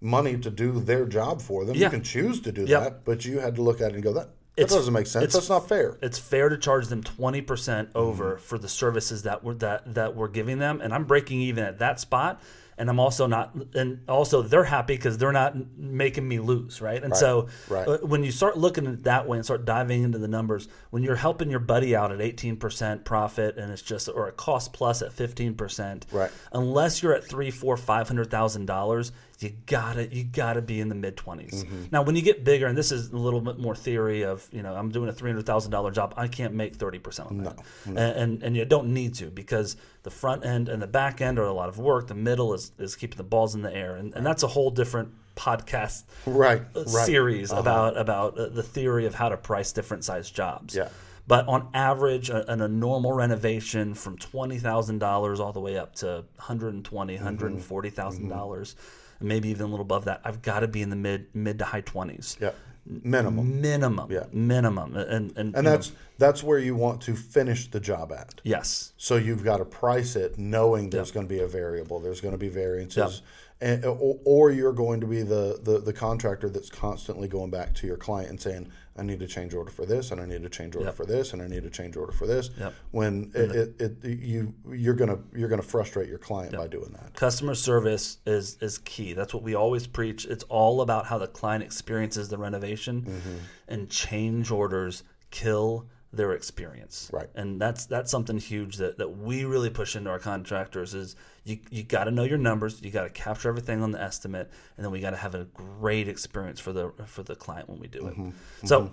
money 0.01 0.37
to 0.39 0.51
do 0.51 0.79
their 0.81 1.05
job 1.07 1.43
for 1.43 1.65
them. 1.65 1.75
Yeah. 1.77 1.87
You 1.87 1.91
can 1.91 2.03
choose 2.03 2.41
to 2.43 2.53
do 2.53 2.65
Yep. 2.65 2.83
that, 2.83 3.05
but 3.05 3.25
you 3.25 3.41
had 3.41 3.57
to 3.57 3.63
look 3.63 3.81
at 3.81 3.91
it 3.91 3.95
and 3.95 4.03
go 4.05 4.13
that 4.13 4.29
that 4.57 4.63
It's- 4.65 4.77
doesn't 4.77 4.93
make 4.93 5.07
sense. 5.07 5.25
it's- 5.25 5.33
That's 5.35 5.49
not 5.49 5.69
fair. 5.69 5.97
It's 6.03 6.19
fair 6.19 6.49
to 6.49 6.57
charge 6.59 6.87
them 6.89 7.03
twenty 7.03 7.41
percent 7.41 7.89
Mm-hmm. 7.89 7.99
over 7.99 8.37
for 8.39 8.57
the 8.59 8.69
services 8.69 9.23
that 9.25 9.43
we're 9.43 9.55
that 9.55 9.95
that 9.95 10.15
we're 10.15 10.29
giving 10.29 10.59
them, 10.61 10.81
and 10.81 10.95
I'm 10.95 11.05
breaking 11.05 11.41
even 11.41 11.65
at 11.65 11.79
that 11.81 11.99
spot. 11.99 12.41
And 12.81 12.89
I'm 12.89 12.99
also 12.99 13.27
not, 13.27 13.55
and 13.75 14.01
also 14.09 14.41
they're 14.41 14.65
happy 14.65 14.95
because 14.97 15.19
they're 15.19 15.33
not 15.33 15.55
making 15.77 16.27
me 16.27 16.39
lose, 16.41 16.81
right? 16.81 17.03
And 17.03 17.15
so 17.15 17.49
right. 17.69 17.87
uh, 17.87 17.99
when 17.99 18.25
you 18.25 18.33
start 18.33 18.57
looking 18.57 18.87
at 18.87 18.95
it 18.95 19.03
that 19.05 19.29
way 19.29 19.37
and 19.37 19.45
start 19.45 19.67
diving 19.67 20.03
into 20.03 20.17
the 20.19 20.29
numbers, 20.29 20.67
when 20.89 21.03
you're 21.03 21.17
helping 21.17 21.51
your 21.51 21.61
buddy 21.61 21.95
out 21.95 22.11
at 22.11 22.19
18% 22.21 23.05
profit 23.05 23.59
and 23.59 23.71
it's 23.71 23.83
just 23.83 24.09
or 24.09 24.29
a 24.29 24.33
cost 24.33 24.73
plus 24.73 25.03
at 25.03 25.13
15%, 25.13 26.05
Right. 26.11 26.31
unless 26.53 27.03
you're 27.03 27.13
at 27.15 27.25
three, 27.25 27.51
four, 27.51 27.77
five 27.77 28.09
hundred 28.09 28.31
thousand 28.31 28.65
dollars, 28.67 29.13
you 29.43 29.53
gotta 29.67 30.07
you 30.15 30.25
gotta 30.25 30.61
be 30.63 30.81
in 30.81 30.89
the 30.89 30.95
mid 30.95 31.17
20s 31.17 31.65
Mm-hmm. 31.65 31.85
Now, 31.91 32.03
when 32.03 32.15
you 32.17 32.23
get 32.23 32.45
bigger, 32.45 32.67
and 32.67 32.77
this 32.77 32.93
is 32.93 33.11
a 33.11 33.17
little 33.17 33.41
bit 33.41 33.59
more 33.59 33.75
theory 33.75 34.23
of 34.25 34.47
you 34.53 34.63
know 34.63 34.75
I'm 34.75 34.91
doing 34.91 35.09
a 35.09 35.13
three 35.13 35.31
hundred 35.31 35.47
thousand 35.47 35.71
dollar 35.73 35.91
job, 35.91 36.15
I 36.17 36.29
can't 36.29 36.55
make 36.55 36.77
thirty 36.77 36.99
percent 36.99 37.29
on 37.31 37.39
that, 37.45 37.59
And, 37.87 37.99
and 37.99 38.43
and 38.43 38.57
you 38.57 38.65
don't 38.65 38.89
need 38.93 39.15
to 39.15 39.27
because 39.31 39.77
the 40.03 40.11
front 40.11 40.45
end 40.45 40.69
and 40.69 40.81
the 40.83 40.87
back 40.87 41.21
end 41.21 41.39
are 41.39 41.45
a 41.47 41.53
lot 41.53 41.69
of 41.69 41.79
work. 41.79 42.07
The 42.09 42.15
middle 42.15 42.53
is 42.55 42.73
is 42.79 42.97
keeping 42.97 43.17
the 43.17 43.25
balls 43.25 43.55
in 43.55 43.63
the 43.63 43.75
air, 43.75 43.97
and, 43.97 44.15
and 44.15 44.25
that's 44.27 44.43
a 44.43 44.49
whole 44.49 44.71
different 44.71 45.13
podcast 45.37 46.05
Right. 46.27 46.63
uh, 46.77 46.85
Right. 46.87 47.07
series 47.07 47.51
about 47.53 47.97
about 47.97 48.39
uh, 48.39 48.49
the 48.49 48.63
theory 48.63 49.07
of 49.07 49.15
how 49.15 49.29
to 49.31 49.37
price 49.37 49.73
different 49.73 50.05
size 50.05 50.31
jobs. 50.31 50.75
Yeah. 50.77 50.89
But 51.27 51.47
on 51.47 51.69
average, 51.75 52.29
a, 52.29 52.51
in 52.53 52.61
a 52.61 52.67
normal 52.69 53.13
renovation, 53.13 53.95
from 53.95 54.19
twenty 54.19 54.59
thousand 54.59 54.99
dollars 54.99 55.39
all 55.41 55.53
the 55.53 55.61
way 55.61 55.79
up 55.79 55.95
to 55.97 56.07
one 56.07 56.25
hundred 56.39 56.75
and 56.75 56.85
twenty, 56.85 57.15
one 57.15 57.23
hundred 57.23 57.53
and 57.53 57.63
forty 57.63 57.89
thousand 57.91 58.29
dollars, 58.29 58.75
and 59.21 59.29
maybe 59.29 59.49
even 59.51 59.63
a 59.63 59.69
little 59.69 59.83
above 59.85 60.07
that, 60.07 60.21
I've 60.25 60.43
got 60.43 60.61
to 60.61 60.69
be 60.69 60.83
in 60.83 60.91
the 60.91 60.97
mid 60.97 61.27
mid 61.35 61.59
to 61.61 61.65
high 61.67 61.83
twenties, 61.83 62.37
Yeah. 62.41 62.51
Minimum. 62.87 63.61
minimum, 63.61 64.11
Yeah. 64.11 64.25
minimum, 64.33 64.97
and 64.97 65.31
and, 65.37 65.37
And 65.37 65.55
you 65.57 65.63
know, 65.63 65.71
that's 65.71 65.93
that's 66.19 66.43
where 66.43 66.59
you 66.59 66.75
want 66.75 67.01
to 67.03 67.15
finish 67.15 67.71
the 67.71 67.79
job 67.79 68.11
at. 68.13 68.41
yes, 68.43 68.93
So 68.97 69.17
you've 69.17 69.45
got 69.45 69.59
to 69.59 69.65
price 69.65 70.17
it 70.17 70.39
knowing 70.39 70.91
there's 70.91 71.11
going 71.13 71.27
to 71.27 71.33
be 71.33 71.41
a 71.41 71.47
variable, 71.47 72.01
there's 72.01 72.21
going 72.21 72.33
to 72.33 72.39
be 72.39 72.49
variances, 72.49 73.23
and, 73.61 73.85
or, 73.85 74.19
or 74.25 74.51
you're 74.51 74.73
going 74.73 75.01
to 75.01 75.07
be 75.07 75.23
the, 75.23 75.61
the, 75.63 75.79
the 75.79 75.93
contractor 75.93 76.49
that's 76.49 76.71
constantly 76.71 77.29
going 77.29 77.51
back 77.51 77.75
to 77.77 77.87
your 77.87 77.97
client 77.99 78.31
and 78.31 78.41
saying, 78.41 78.71
I 79.01 79.03
need 79.03 79.23
a 79.23 79.27
change 79.27 79.55
order 79.55 79.71
for 79.71 79.87
this, 79.87 80.11
and 80.11 80.21
I 80.21 80.27
need 80.27 80.45
a 80.45 80.49
change 80.51 80.77
order 80.77 80.89
Yep. 80.89 80.95
for 80.95 81.07
this, 81.07 81.33
and 81.33 81.41
I 81.41 81.47
need 81.49 81.65
a 81.65 81.71
change 81.71 81.97
order 81.97 82.13
for 82.13 82.27
this. 82.27 82.51
Yep. 82.59 82.75
When 82.91 83.31
it, 83.35 83.51
it, 83.81 83.81
it, 84.05 84.05
you 84.19 84.53
you're 84.71 84.95
gonna 84.95 85.19
you're 85.35 85.49
gonna 85.49 85.63
frustrate 85.63 86.09
your 86.09 86.19
client 86.19 86.55
by 86.55 86.67
doing 86.69 86.91
that. 87.01 87.15
customer 87.15 87.55
service 87.55 88.19
is 88.27 88.59
is 88.61 88.77
key. 88.79 89.15
That's 89.15 89.33
what 89.33 89.43
we 89.43 89.55
always 89.55 89.87
preach. 89.87 90.27
It's 90.27 90.45
all 90.51 90.83
about 90.83 91.07
how 91.07 91.17
the 91.17 91.29
client 91.29 91.65
experiences 91.65 92.29
the 92.29 92.37
renovation, 92.39 93.03
Mm-hmm. 93.03 93.37
and 93.69 93.89
change 93.89 94.51
orders 94.51 95.03
kill 95.31 95.87
their 96.13 96.33
experience. 96.33 97.11
Right. 97.13 97.29
And 97.35 97.61
that's 97.61 97.87
that's 97.87 98.11
something 98.11 98.39
huge 98.39 98.77
that, 98.77 98.99
that 98.99 99.09
we 99.09 99.45
really 99.45 99.71
push 99.71 99.95
into 99.95 100.11
our 100.11 100.19
contractors 100.19 100.95
is 100.95 101.17
you 101.45 101.59
you 101.71 101.83
got 101.83 102.05
to 102.05 102.11
know 102.11 102.25
your 102.25 102.39
numbers, 102.39 102.81
you 102.83 102.91
got 102.91 103.05
to 103.05 103.11
capture 103.11 103.49
everything 103.49 103.83
on 103.83 103.93
the 103.93 104.03
estimate, 104.03 104.51
and 104.77 104.85
then 104.85 104.93
we 104.93 105.01
got 105.01 105.11
to 105.11 105.17
have 105.17 105.35
a 105.35 105.45
great 105.45 106.09
experience 106.09 106.59
for 106.61 106.73
the 106.73 106.93
for 107.07 107.23
the 107.23 107.37
client 107.37 107.69
when 107.69 107.79
we 107.79 107.87
do 107.87 108.07
it. 108.07 108.17
Mm-hmm. 108.17 108.67
So. 108.67 108.93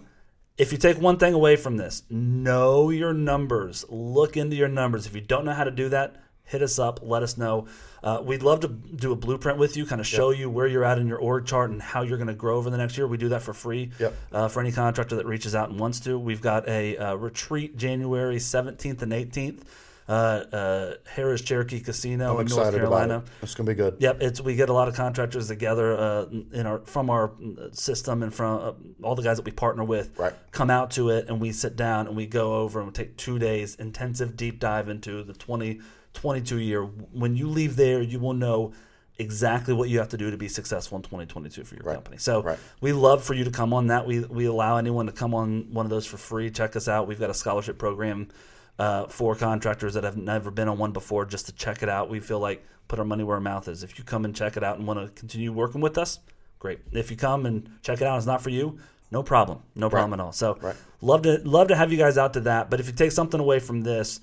If 0.60 0.72
you 0.72 0.80
take 0.80 1.00
one 1.00 1.20
thing 1.20 1.36
away 1.36 1.56
from 1.56 1.78
this, 1.78 2.02
know 2.10 2.90
your 2.90 3.14
numbers. 3.14 3.86
Look 3.90 4.36
into 4.36 4.56
your 4.56 4.68
numbers. 4.68 5.06
If 5.06 5.14
you 5.14 5.22
don't 5.22 5.46
know 5.46 5.54
how 5.54 5.66
to 5.66 5.70
do 5.70 5.90
that, 5.90 6.16
hit 6.48 6.62
us 6.62 6.80
up. 6.80 7.00
Let 7.04 7.22
us 7.24 7.38
know. 7.38 7.68
Uh, 8.04 8.22
we'd 8.24 8.42
love 8.44 8.62
to 8.62 8.68
do 8.68 9.12
a 9.12 9.16
blueprint 9.16 9.58
with 9.58 9.76
you, 9.76 9.86
kind 9.86 10.00
of 10.02 10.08
show 10.08 10.30
you 10.32 10.50
where 10.50 10.68
you're 10.68 10.84
at 10.86 10.98
in 10.98 11.08
your 11.08 11.18
org 11.20 11.46
chart 11.46 11.70
and 11.72 11.82
how 11.82 12.02
you're 12.04 12.18
going 12.18 12.28
to 12.28 12.34
grow 12.34 12.58
over 12.58 12.70
the 12.70 12.78
next 12.78 12.98
year. 12.98 13.06
We 13.08 13.18
do 13.18 13.30
that 13.30 13.42
for 13.42 13.54
free 13.54 13.92
Yep. 14.00 14.16
uh, 14.32 14.48
for 14.48 14.60
any 14.62 14.72
contractor 14.72 15.16
that 15.18 15.26
reaches 15.26 15.54
out 15.56 15.70
and 15.70 15.80
wants 15.80 16.00
to. 16.02 16.18
We've 16.18 16.42
got 16.42 16.68
a 16.68 16.96
uh, 16.98 17.16
retreat 17.16 17.76
January 17.76 18.38
17th 18.38 19.02
and 19.02 19.12
18th, 19.12 19.62
uh, 20.08 20.12
uh, 20.12 20.94
Harrah's 21.16 21.42
Cherokee 21.42 21.82
Casino 21.82 22.36
I'm 22.36 22.48
in 22.48 22.56
North 22.56 22.74
Carolina. 22.74 23.16
about 23.16 23.28
it. 23.28 23.32
It's 23.42 23.56
gonna 23.56 23.68
be 23.68 23.74
good. 23.74 23.98
Yep, 24.00 24.22
it's 24.22 24.40
we 24.40 24.56
get 24.56 24.70
a 24.70 24.74
lot 24.74 24.88
of 24.88 24.96
contractors 24.96 25.50
together 25.50 25.98
uh, 25.98 26.26
in 26.54 26.66
our 26.66 26.80
from 26.86 27.10
our 27.10 27.32
system 27.74 28.24
and 28.24 28.34
from 28.34 28.60
uh, 28.60 29.06
all 29.06 29.16
the 29.16 29.22
guys 29.24 29.36
that 29.38 29.46
we 29.46 29.52
partner 29.52 29.84
with. 29.84 30.18
Right. 30.18 30.34
Come 30.52 30.70
out 30.70 30.92
to 30.92 31.10
it 31.10 31.28
and 31.28 31.42
we 31.42 31.52
sit 31.52 31.76
down 31.76 32.08
and 32.08 32.16
we 32.16 32.26
go 32.26 32.56
over 32.56 32.80
and 32.80 32.88
we 32.88 32.94
take 32.94 33.18
two 33.18 33.38
days 33.38 33.76
intensive 33.76 34.38
deep 34.38 34.60
dive 34.60 34.88
into 34.88 35.24
the 35.24 35.34
2022 36.22 36.60
year. 36.60 36.84
When 36.84 37.36
you 37.36 37.48
leave 37.48 37.76
there, 37.76 38.02
you 38.02 38.20
will 38.20 38.34
know 38.34 38.74
exactly 39.20 39.74
what 39.74 39.90
you 39.90 39.98
have 40.00 40.10
to 40.10 40.18
do 40.18 40.30
to 40.30 40.38
be 40.38 40.48
successful 40.48 40.96
in 40.98 41.02
2022 41.04 41.64
for 41.64 41.76
your 41.76 41.84
Right. 41.84 41.96
company. 41.96 42.18
So 42.18 42.44
Right. 42.44 42.60
we 42.82 42.94
love 42.94 43.24
for 43.24 43.34
you 43.34 43.44
to 43.44 43.52
come 43.52 43.74
on 43.74 43.88
that. 43.88 44.06
We 44.06 44.20
we 44.26 44.46
allow 44.46 44.78
anyone 44.78 45.06
to 45.08 45.12
come 45.12 45.34
on 45.34 45.74
one 45.74 45.86
of 45.86 45.90
those 45.90 46.06
for 46.06 46.18
free. 46.18 46.52
Check 46.52 46.76
us 46.76 46.88
out. 46.88 47.08
We've 47.08 47.20
got 47.20 47.30
a 47.30 47.34
scholarship 47.34 47.78
program 47.78 48.28
uh, 48.80 49.08
for 49.08 49.34
contractors 49.36 49.96
that 49.96 50.04
have 50.04 50.18
never 50.18 50.52
been 50.52 50.68
on 50.68 50.78
one 50.78 50.92
before, 50.92 51.26
just 51.26 51.48
to 51.48 51.52
check 51.52 51.82
it 51.82 51.90
out. 51.90 52.10
We 52.12 52.20
feel 52.20 52.40
like 52.40 52.64
put 52.88 53.00
our 53.00 53.06
money 53.06 53.24
where 53.24 53.36
our 53.36 53.42
mouth 53.42 53.68
is. 53.68 53.84
If 53.84 53.98
you 53.98 54.04
come 54.06 54.24
and 54.24 54.36
check 54.36 54.56
it 54.56 54.64
out 54.64 54.78
and 54.78 54.86
want 54.86 55.00
to 55.00 55.20
continue 55.20 55.52
working 55.52 55.82
with 55.82 55.98
us, 55.98 56.20
great. 56.60 56.80
If 56.92 57.10
you 57.10 57.18
come 57.18 57.48
and 57.48 57.68
check 57.82 58.02
it 58.02 58.06
out, 58.06 58.12
and 58.14 58.18
it's 58.18 58.28
not 58.28 58.42
for 58.44 58.52
you. 58.52 58.78
No 59.10 59.24
problem. 59.24 59.60
No 59.76 59.90
problem 59.90 60.14
at 60.14 60.24
all. 60.24 60.32
So 60.32 60.58
Right. 60.62 60.76
love 61.02 61.24
to 61.24 61.42
love 61.44 61.70
to 61.70 61.76
have 61.76 61.92
you 61.92 61.98
guys 61.98 62.20
out 62.20 62.34
to 62.34 62.42
that. 62.42 62.70
But 62.70 62.80
if 62.80 62.86
you 62.86 62.94
take 62.94 63.12
something 63.14 63.40
away 63.40 63.58
from 63.60 63.82
this, 63.82 64.20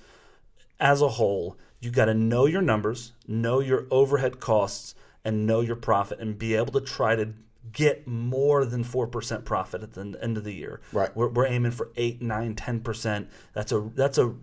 as 0.79 1.01
a 1.01 1.09
whole, 1.09 1.57
you 1.85 1.91
got 1.91 2.05
to 2.05 2.13
know 2.13 2.47
your 2.47 2.61
numbers, 2.61 3.13
know 3.27 3.59
your 3.59 3.85
overhead 3.91 4.39
costs, 4.39 4.95
and 5.23 5.45
know 5.45 5.61
your 5.61 5.75
profit, 5.75 6.19
and 6.19 6.37
be 6.37 6.55
able 6.55 6.73
to 6.73 6.81
try 6.81 7.15
to 7.15 7.33
get 7.71 8.07
more 8.07 8.65
than 8.65 8.83
four 8.83 9.07
percent 9.07 9.45
profit 9.45 9.83
at 9.83 9.93
the 9.93 10.17
end 10.21 10.37
of 10.37 10.43
the 10.43 10.53
year. 10.53 10.81
Right. 10.91 11.15
We're, 11.15 11.29
we're 11.29 11.47
aiming 11.47 11.71
for 11.71 11.91
eight, 11.95 12.21
nine, 12.21 12.55
ten 12.55 12.79
percent. 12.79 13.29
That's 13.53 13.71
a 13.71 13.89
that's 13.95 14.17
a 14.17 14.33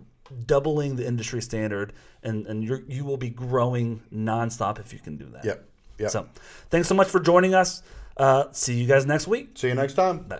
doubling 0.45 0.95
the 0.95 1.05
industry 1.05 1.41
standard, 1.41 1.93
and 2.23 2.47
and 2.47 2.63
you 2.63 2.83
you 2.87 3.05
will 3.05 3.17
be 3.17 3.29
growing 3.29 4.01
nonstop 4.13 4.79
if 4.79 4.93
you 4.93 4.99
can 4.99 5.17
do 5.17 5.25
that. 5.33 5.45
Yep. 5.45 5.69
Yep. 5.99 6.09
So, 6.09 6.27
thanks 6.69 6.87
so 6.87 6.95
much 6.95 7.07
for 7.07 7.19
joining 7.19 7.53
us. 7.53 7.83
Uh, 8.17 8.45
see 8.51 8.73
you 8.75 8.87
guys 8.87 9.05
next 9.05 9.27
week. 9.27 9.51
See 9.55 9.67
you 9.67 9.75
next 9.75 9.93
time. 9.93 10.19
Bye. 10.23 10.37